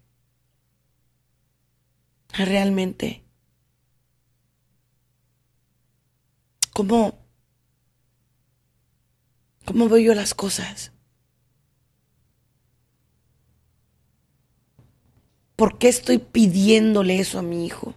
[2.29, 3.23] realmente,
[6.73, 7.26] cómo,
[9.67, 10.93] cómo veo yo las cosas.
[15.57, 17.93] ¿Por qué estoy pidiéndole eso a mi hijo?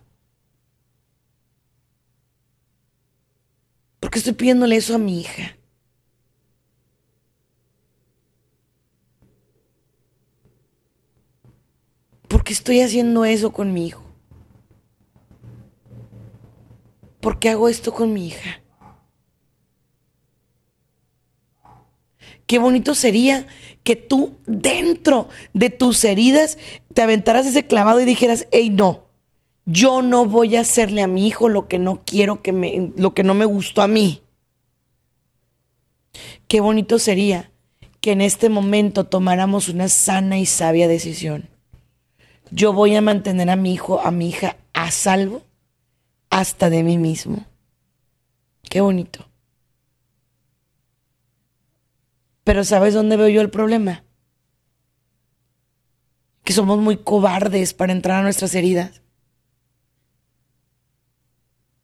[4.00, 5.56] ¿Por qué estoy pidiéndole eso a mi hija?
[12.26, 14.02] ¿Por qué estoy haciendo eso con mi hijo?
[17.20, 18.60] ¿Por qué hago esto con mi hija?
[22.50, 23.46] Qué bonito sería
[23.84, 26.58] que tú dentro de tus heridas
[26.92, 29.04] te aventaras ese clavado y dijeras, hey, no,
[29.66, 33.14] yo no voy a hacerle a mi hijo lo que no quiero que me, lo
[33.14, 34.22] que no me gustó a mí.
[36.48, 37.52] Qué bonito sería
[38.00, 41.48] que en este momento tomáramos una sana y sabia decisión.
[42.50, 45.42] Yo voy a mantener a mi hijo, a mi hija a salvo
[46.30, 47.46] hasta de mí mismo.
[48.68, 49.29] Qué bonito.
[52.50, 54.02] Pero ¿sabes dónde veo yo el problema?
[56.42, 59.02] Que somos muy cobardes para entrar a nuestras heridas.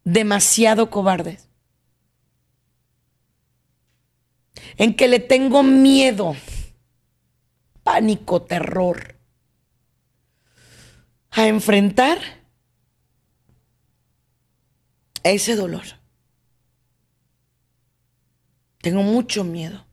[0.03, 1.47] Demasiado cobardes.
[4.75, 6.35] En que le tengo miedo,
[7.83, 9.17] pánico, terror
[11.31, 12.17] a enfrentar
[15.23, 15.85] ese dolor.
[18.81, 19.86] Tengo mucho miedo.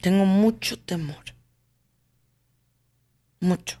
[0.00, 1.24] Tengo mucho temor.
[3.40, 3.78] Mucho.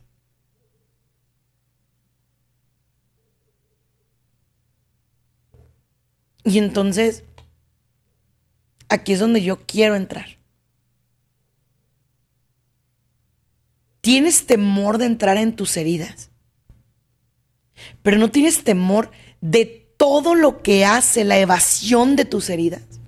[6.44, 7.24] Y entonces,
[8.88, 10.38] aquí es donde yo quiero entrar.
[14.00, 16.30] Tienes temor de entrar en tus heridas,
[18.02, 19.10] pero no tienes temor
[19.42, 19.66] de
[19.98, 22.99] todo lo que hace la evasión de tus heridas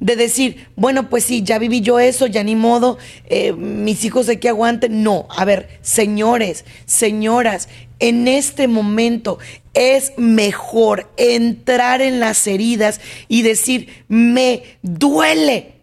[0.00, 4.26] de decir, bueno, pues sí, ya viví yo eso, ya ni modo, eh, mis hijos
[4.26, 5.02] de que aguanten.
[5.02, 7.68] No, a ver, señores, señoras,
[7.98, 9.38] en este momento
[9.72, 15.82] es mejor entrar en las heridas y decir, me duele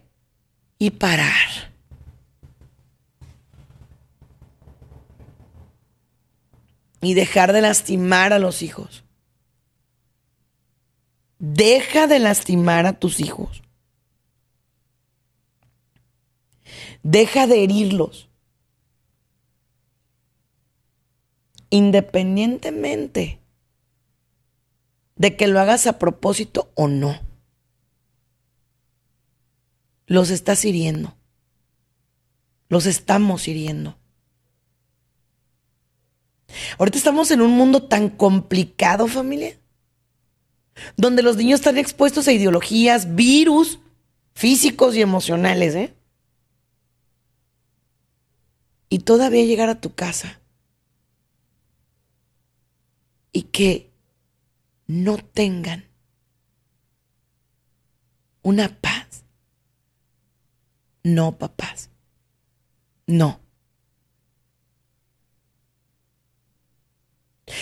[0.78, 1.72] y parar.
[7.00, 9.04] Y dejar de lastimar a los hijos.
[11.38, 13.61] Deja de lastimar a tus hijos.
[17.02, 18.28] Deja de herirlos.
[21.70, 23.40] Independientemente
[25.16, 27.20] de que lo hagas a propósito o no.
[30.06, 31.14] Los estás hiriendo.
[32.68, 33.96] Los estamos hiriendo.
[36.78, 39.56] Ahorita estamos en un mundo tan complicado, familia,
[40.96, 43.78] donde los niños están expuestos a ideologías, virus
[44.34, 45.94] físicos y emocionales, ¿eh?
[48.92, 50.38] Y todavía llegar a tu casa
[53.32, 53.90] y que
[54.86, 55.86] no tengan
[58.42, 59.24] una paz.
[61.02, 61.88] No, papás.
[63.06, 63.40] No.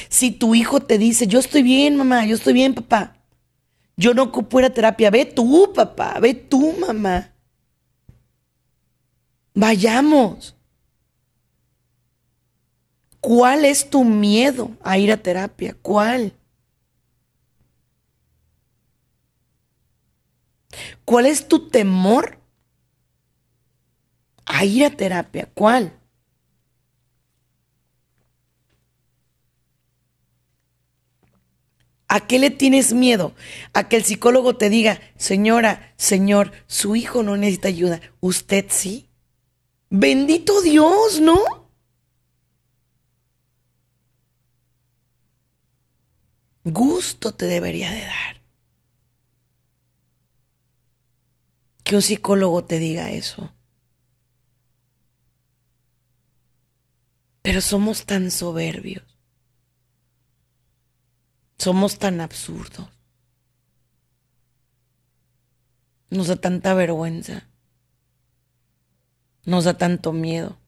[0.09, 3.19] Si tu hijo te dice, yo estoy bien, mamá, yo estoy bien, papá.
[3.97, 5.11] Yo no ocupo ir a terapia.
[5.11, 7.33] Ve tú, papá, ve tú, mamá.
[9.55, 10.57] Vayamos.
[13.21, 15.77] ¿Cuál es tu miedo a ir a terapia?
[15.83, 16.33] ¿Cuál?
[21.05, 22.41] ¿Cuál es tu temor
[24.51, 25.49] a ir a terapia.
[25.55, 25.93] ¿Cuál?
[32.09, 33.35] ¿A qué le tienes miedo?
[33.73, 38.01] A que el psicólogo te diga, señora, señor, su hijo no necesita ayuda.
[38.19, 39.09] ¿Usted sí?
[39.89, 41.60] Bendito Dios, ¿no?
[46.65, 48.43] Gusto te debería de dar.
[51.83, 53.53] Que un psicólogo te diga eso.
[57.43, 59.05] Pero somos tan soberbios.
[61.59, 62.89] Somos tan absurdos.
[66.11, 67.49] Nos da tanta vergüenza.
[69.45, 70.59] Nos da tanto miedo.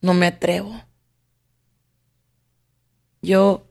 [0.00, 0.85] No me atrevo.
[3.26, 3.66] Yo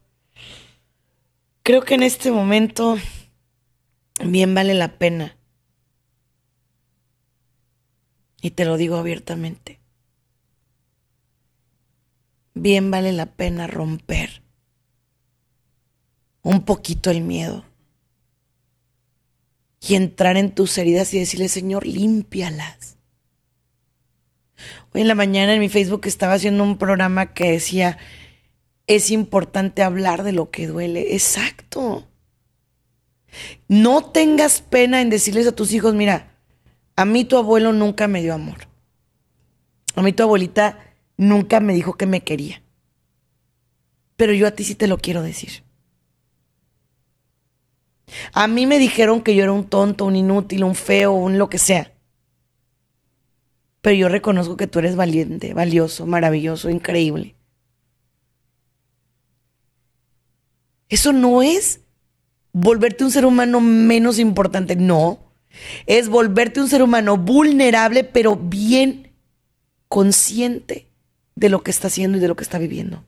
[1.63, 2.97] creo que en este momento
[4.21, 5.37] bien vale la pena.
[8.41, 9.79] Y te lo digo abiertamente.
[12.53, 14.41] Bien vale la pena romper
[16.41, 17.63] un poquito el miedo
[19.79, 22.97] y entrar en tus heridas y decirle, Señor, límpialas.
[24.93, 27.97] Hoy en la mañana en mi Facebook estaba haciendo un programa que decía,
[28.87, 31.13] es importante hablar de lo que duele.
[31.13, 32.07] Exacto.
[33.67, 36.39] No tengas pena en decirles a tus hijos, mira,
[36.95, 38.67] a mí tu abuelo nunca me dio amor.
[39.95, 40.79] A mí tu abuelita
[41.17, 42.61] nunca me dijo que me quería.
[44.15, 45.63] Pero yo a ti sí te lo quiero decir.
[48.33, 51.49] A mí me dijeron que yo era un tonto, un inútil, un feo, un lo
[51.49, 51.91] que sea.
[53.81, 57.34] Pero yo reconozco que tú eres valiente, valioso, maravilloso, increíble.
[60.89, 61.81] Eso no es
[62.53, 65.19] volverte un ser humano menos importante, no.
[65.85, 69.13] Es volverte un ser humano vulnerable, pero bien
[69.87, 70.87] consciente
[71.35, 73.03] de lo que está haciendo y de lo que está viviendo.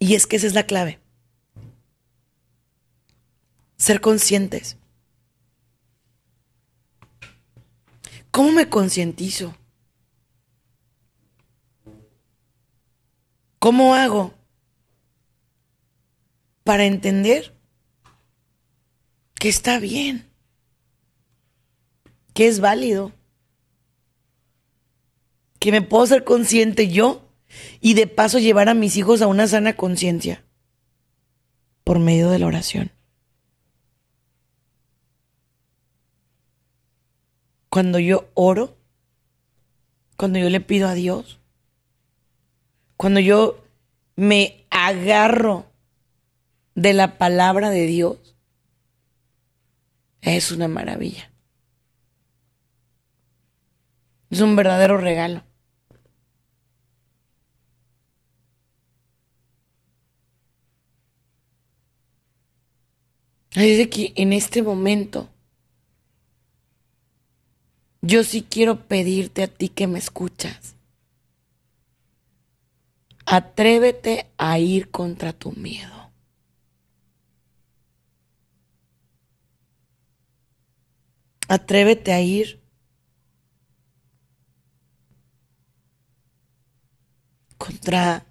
[0.00, 0.98] Y es que esa es la clave.
[3.76, 4.78] Ser conscientes.
[8.30, 9.54] ¿Cómo me concientizo?
[13.60, 14.34] ¿Cómo hago
[16.64, 17.54] para entender
[19.34, 20.30] que está bien,
[22.32, 23.12] que es válido,
[25.58, 27.28] que me puedo ser consciente yo
[27.80, 30.42] y de paso llevar a mis hijos a una sana conciencia
[31.84, 32.90] por medio de la oración.
[37.68, 38.78] Cuando yo oro,
[40.16, 41.39] cuando yo le pido a Dios,
[43.00, 43.58] cuando yo
[44.14, 45.64] me agarro
[46.74, 48.36] de la palabra de Dios,
[50.20, 51.32] es una maravilla.
[54.28, 55.42] Es un verdadero regalo.
[63.54, 65.30] De que en este momento
[68.02, 70.76] yo sí quiero pedirte a ti que me escuchas.
[73.32, 76.10] Atrévete a ir contra tu miedo.
[81.46, 82.60] Atrévete a ir
[87.56, 88.26] contra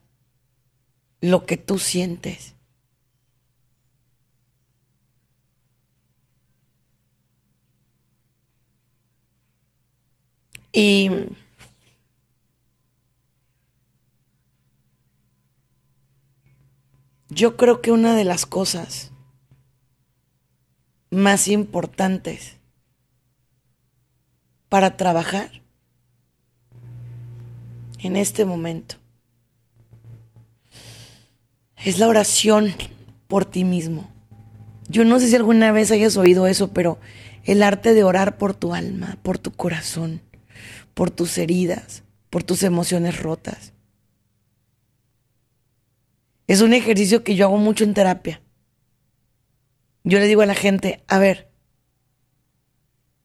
[1.22, 2.56] lo que tú sientes.
[10.74, 11.10] Y
[17.30, 19.12] yo creo que una de las cosas
[21.12, 22.58] más importantes
[24.68, 25.62] para trabajar
[28.00, 28.96] en este momento
[31.78, 32.74] es la oración
[33.28, 34.10] por ti mismo.
[34.88, 37.00] Yo no sé si alguna vez hayas oído eso, pero
[37.44, 40.22] el arte de orar por tu alma, por tu corazón
[41.00, 43.72] por tus heridas, por tus emociones rotas.
[46.50, 48.42] Es un ejercicio que yo hago mucho en terapia.
[50.04, 51.52] Yo le digo a la gente, a ver,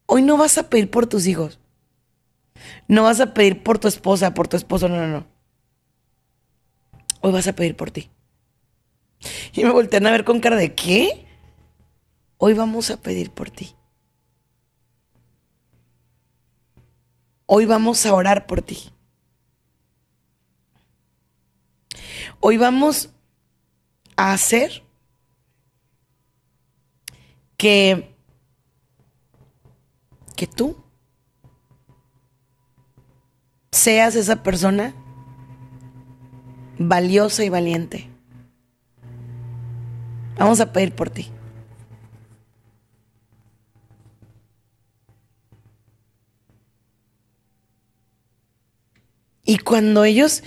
[0.05, 1.59] hoy no vas a pedir por tus hijos.
[2.87, 5.27] No vas a pedir por tu esposa, por tu esposo, no, no, no.
[7.21, 8.11] Hoy vas a pedir por ti.
[9.53, 11.25] Y me voltean a ver con cara de ¿qué?
[12.37, 13.75] Hoy vamos a pedir por ti.
[17.47, 18.91] Hoy vamos a orar por ti.
[22.39, 23.14] Hoy vamos
[24.15, 24.83] hacer
[27.57, 28.15] que,
[30.35, 30.77] que tú
[33.71, 34.93] seas esa persona
[36.77, 38.09] valiosa y valiente.
[40.37, 41.31] Vamos a pedir por ti.
[49.45, 50.43] Y cuando ellos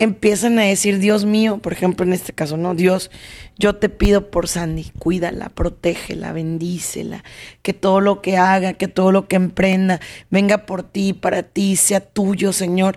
[0.00, 3.10] empiezan a decir, Dios mío, por ejemplo, en este caso, no, Dios,
[3.58, 7.22] yo te pido por Sandy, cuídala, protégela, bendícela,
[7.60, 11.76] que todo lo que haga, que todo lo que emprenda, venga por ti, para ti,
[11.76, 12.96] sea tuyo, Señor.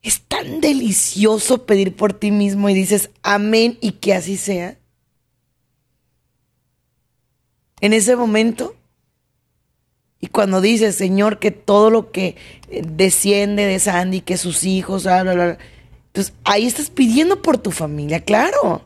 [0.00, 4.78] Es tan delicioso pedir por ti mismo y dices, amén y que así sea.
[7.80, 8.76] En ese momento,
[10.20, 12.36] y cuando dices, Señor, que todo lo que
[12.68, 15.58] eh, desciende de Sandy, que sus hijos, bla, bla, bla,
[16.10, 18.84] entonces ahí estás pidiendo por tu familia, claro.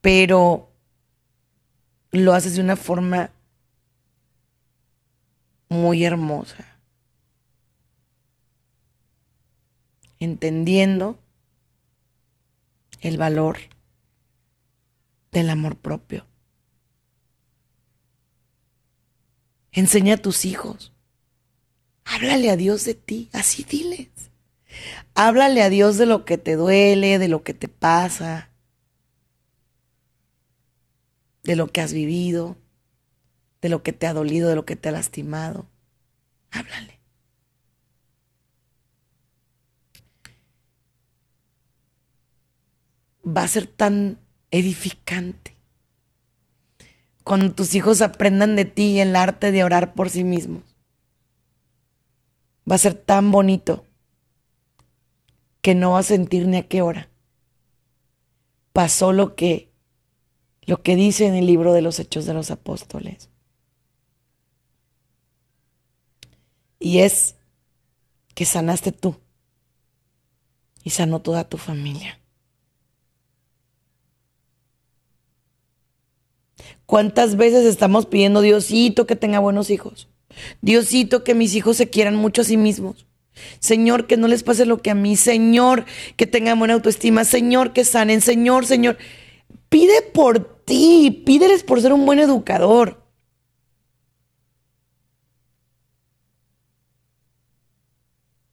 [0.00, 0.68] Pero
[2.10, 3.30] lo haces de una forma
[5.68, 6.66] muy hermosa.
[10.18, 11.16] Entendiendo
[13.02, 13.58] el valor
[15.30, 16.26] del amor propio.
[19.70, 20.92] Enseña a tus hijos.
[22.06, 24.08] Háblale a Dios de ti, así diles.
[25.14, 28.50] Háblale a Dios de lo que te duele, de lo que te pasa,
[31.42, 32.56] de lo que has vivido,
[33.60, 35.66] de lo que te ha dolido, de lo que te ha lastimado.
[36.52, 37.00] Háblale.
[43.26, 44.20] Va a ser tan
[44.52, 45.56] edificante
[47.24, 50.75] cuando tus hijos aprendan de ti el arte de orar por sí mismos.
[52.70, 53.84] Va a ser tan bonito
[55.62, 57.08] que no va a sentir ni a qué hora.
[58.72, 59.72] Pasó lo que
[60.62, 63.30] lo que dice en el libro de los Hechos de los Apóstoles.
[66.80, 67.36] Y es
[68.34, 69.16] que sanaste tú
[70.82, 72.20] y sanó toda tu familia.
[76.84, 80.08] ¿Cuántas veces estamos pidiendo, Diosito, que tenga buenos hijos?
[80.60, 83.06] Diosito, que mis hijos se quieran mucho a sí mismos.
[83.58, 85.16] Señor, que no les pase lo que a mí.
[85.16, 85.84] Señor,
[86.16, 87.24] que tengan buena autoestima.
[87.24, 88.20] Señor, que sanen.
[88.20, 88.98] Señor, Señor.
[89.68, 91.22] Pide por ti.
[91.24, 93.02] Pídeles por ser un buen educador.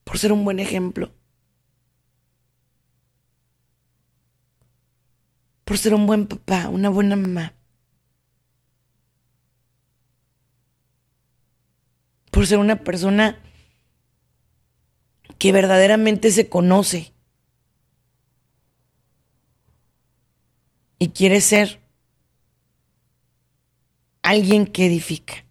[0.03, 1.11] Por ser un buen ejemplo.
[5.65, 7.53] Por ser un buen papá, una buena mamá.
[12.33, 13.39] Por ser una persona
[15.37, 17.13] que verdaderamente se conoce
[20.97, 21.79] y quiere ser
[24.23, 25.45] alguien que edifica,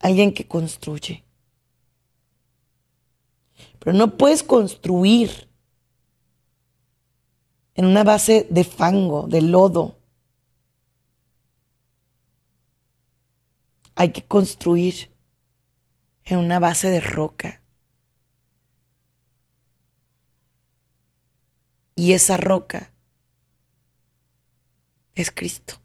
[0.00, 1.22] alguien que construye.
[3.78, 5.48] Pero no puedes construir
[7.76, 9.99] en una base de fango, de lodo,
[14.00, 15.10] hay que construir
[16.24, 17.60] en una base de roca.
[21.96, 22.94] Y esa roca
[25.14, 25.82] es Cristo.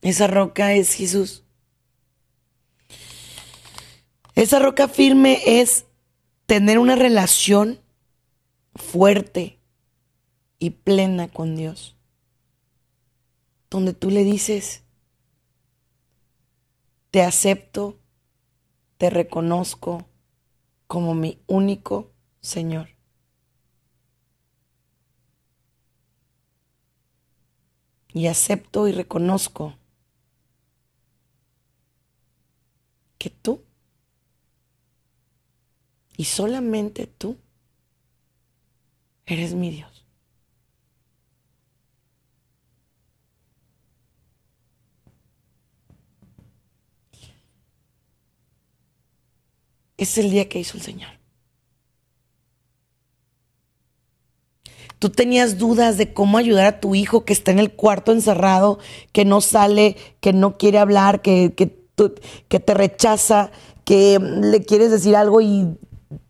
[0.00, 1.42] Esa roca es Jesús.
[4.36, 5.86] Esa roca firme es
[6.46, 7.80] tener una relación
[8.76, 9.58] fuerte
[10.60, 11.96] y plena con Dios
[13.72, 14.84] donde tú le dices,
[17.10, 17.98] te acepto,
[18.98, 20.06] te reconozco
[20.86, 22.12] como mi único
[22.42, 22.90] Señor.
[28.12, 29.74] Y acepto y reconozco
[33.16, 33.64] que tú
[36.18, 37.38] y solamente tú
[39.24, 39.91] eres mi Dios.
[50.02, 51.10] Es el día que hizo el Señor.
[54.98, 58.78] Tú tenías dudas de cómo ayudar a tu hijo que está en el cuarto encerrado,
[59.10, 61.76] que no sale, que no quiere hablar, que, que,
[62.48, 63.50] que te rechaza,
[63.84, 65.76] que le quieres decir algo y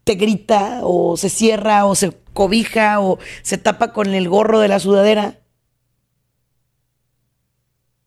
[0.05, 4.69] te grita o se cierra o se cobija o se tapa con el gorro de
[4.69, 5.42] la sudadera.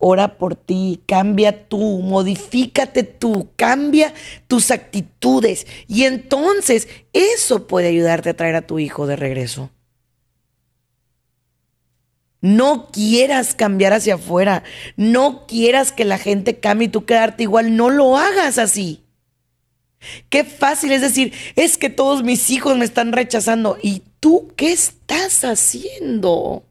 [0.08, 4.14] Ora por ti, cambia tú, modifícate tú, cambia
[4.48, 9.72] tus actitudes y entonces eso puede ayudarte a traer a tu hijo de regreso.
[12.40, 14.62] No quieras cambiar hacia afuera,
[14.96, 19.02] no quieras que la gente cambie y tú quedarte igual, no lo hagas así.
[20.30, 23.80] Qué fácil es decir, es que todos mis hijos me están rechazando.
[23.82, 26.64] ¿Y tú qué estás haciendo?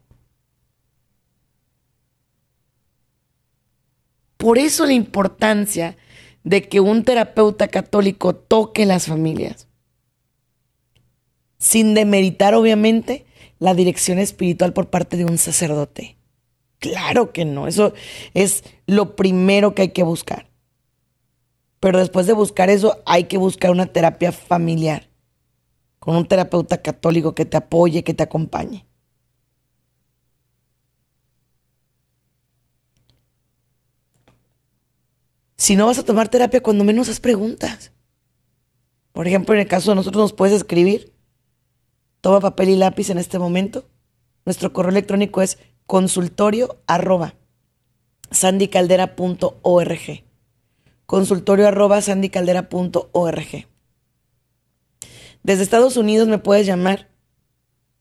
[4.45, 5.97] Por eso la importancia
[6.43, 9.67] de que un terapeuta católico toque las familias.
[11.57, 13.25] Sin demeritar, obviamente,
[13.57, 16.19] la dirección espiritual por parte de un sacerdote.
[16.77, 17.93] Claro que no, eso
[18.35, 20.47] es lo primero que hay que buscar.
[21.79, 25.09] Pero después de buscar eso, hay que buscar una terapia familiar,
[25.97, 28.85] con un terapeuta católico que te apoye, que te acompañe.
[35.57, 37.91] Si no vas a tomar terapia, cuando menos haz preguntas.
[39.13, 41.13] Por ejemplo, en el caso de nosotros nos puedes escribir.
[42.21, 43.87] Toma papel y lápiz en este momento.
[44.45, 47.35] Nuestro correo electrónico es consultorio arroba
[48.31, 50.23] sandycaldera.org.
[51.05, 53.67] Consultorio arroba sandycaldera.org.
[55.43, 57.11] Desde Estados Unidos me puedes llamar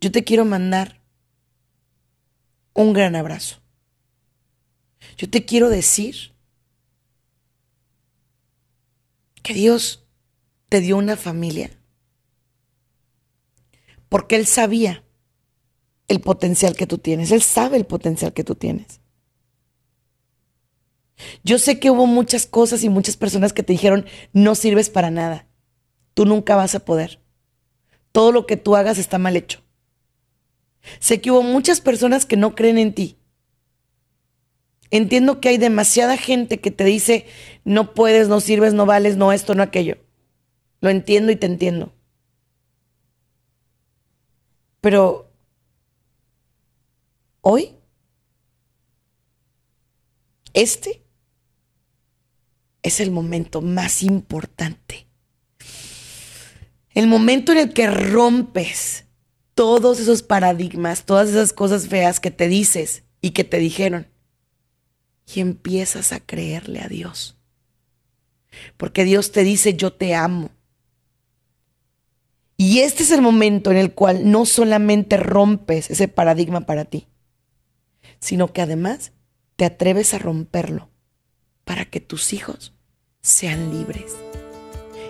[0.01, 0.98] Yo te quiero mandar
[2.83, 3.57] un gran abrazo.
[5.17, 6.33] Yo te quiero decir
[9.43, 10.07] que Dios
[10.69, 11.71] te dio una familia
[14.09, 15.05] porque Él sabía
[16.07, 17.33] el potencial que tú tienes.
[17.33, 19.01] Él sabe el potencial que tú tienes.
[21.43, 25.11] Yo sé que hubo muchas cosas y muchas personas que te dijeron, no sirves para
[25.11, 25.49] nada.
[26.15, 27.21] Tú nunca vas a poder.
[28.13, 29.68] Todo lo que tú hagas está mal hecho.
[31.01, 33.19] Sé que hubo muchas personas que no creen en ti.
[34.91, 37.27] Entiendo que hay demasiada gente que te dice,
[37.65, 39.99] no puedes, no sirves, no vales, no esto, no aquello.
[40.81, 41.93] Lo entiendo y te entiendo.
[44.81, 45.31] Pero
[47.41, 47.75] hoy,
[50.55, 51.03] este
[52.83, 55.07] es el momento más importante.
[56.95, 59.05] El momento en el que rompes
[59.59, 64.07] todos esos paradigmas, todas esas cosas feas que te dices y que te dijeron.
[65.35, 67.37] Y empiezas a creerle a Dios.
[68.77, 70.51] Porque Dios te dice, yo te amo.
[72.57, 77.09] Y este es el momento en el cual no solamente rompes ese paradigma para ti,
[78.21, 79.11] sino que además
[79.57, 80.89] te atreves a romperlo
[81.65, 82.75] para que tus hijos
[83.23, 84.15] sean libres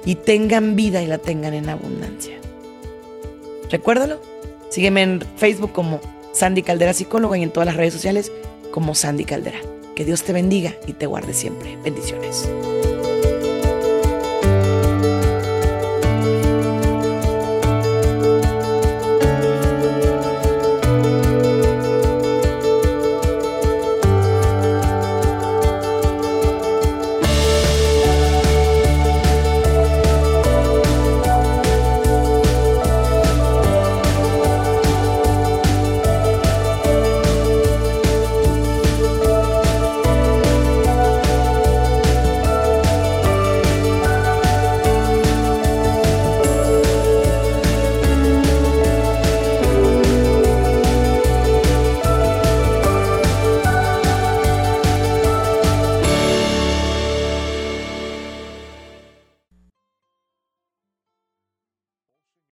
[0.07, 2.41] y tengan vida y la tengan en abundancia.
[3.71, 4.38] Recuérdalo,
[4.69, 6.01] Sígueme en Facebook como
[6.33, 8.33] Sandy Caldera Psicóloga y en todas las redes sociales
[8.71, 9.59] como Sandy Caldera.
[9.95, 11.77] Que Dios te bendiga y te guarde siempre.
[11.83, 12.49] Bendiciones.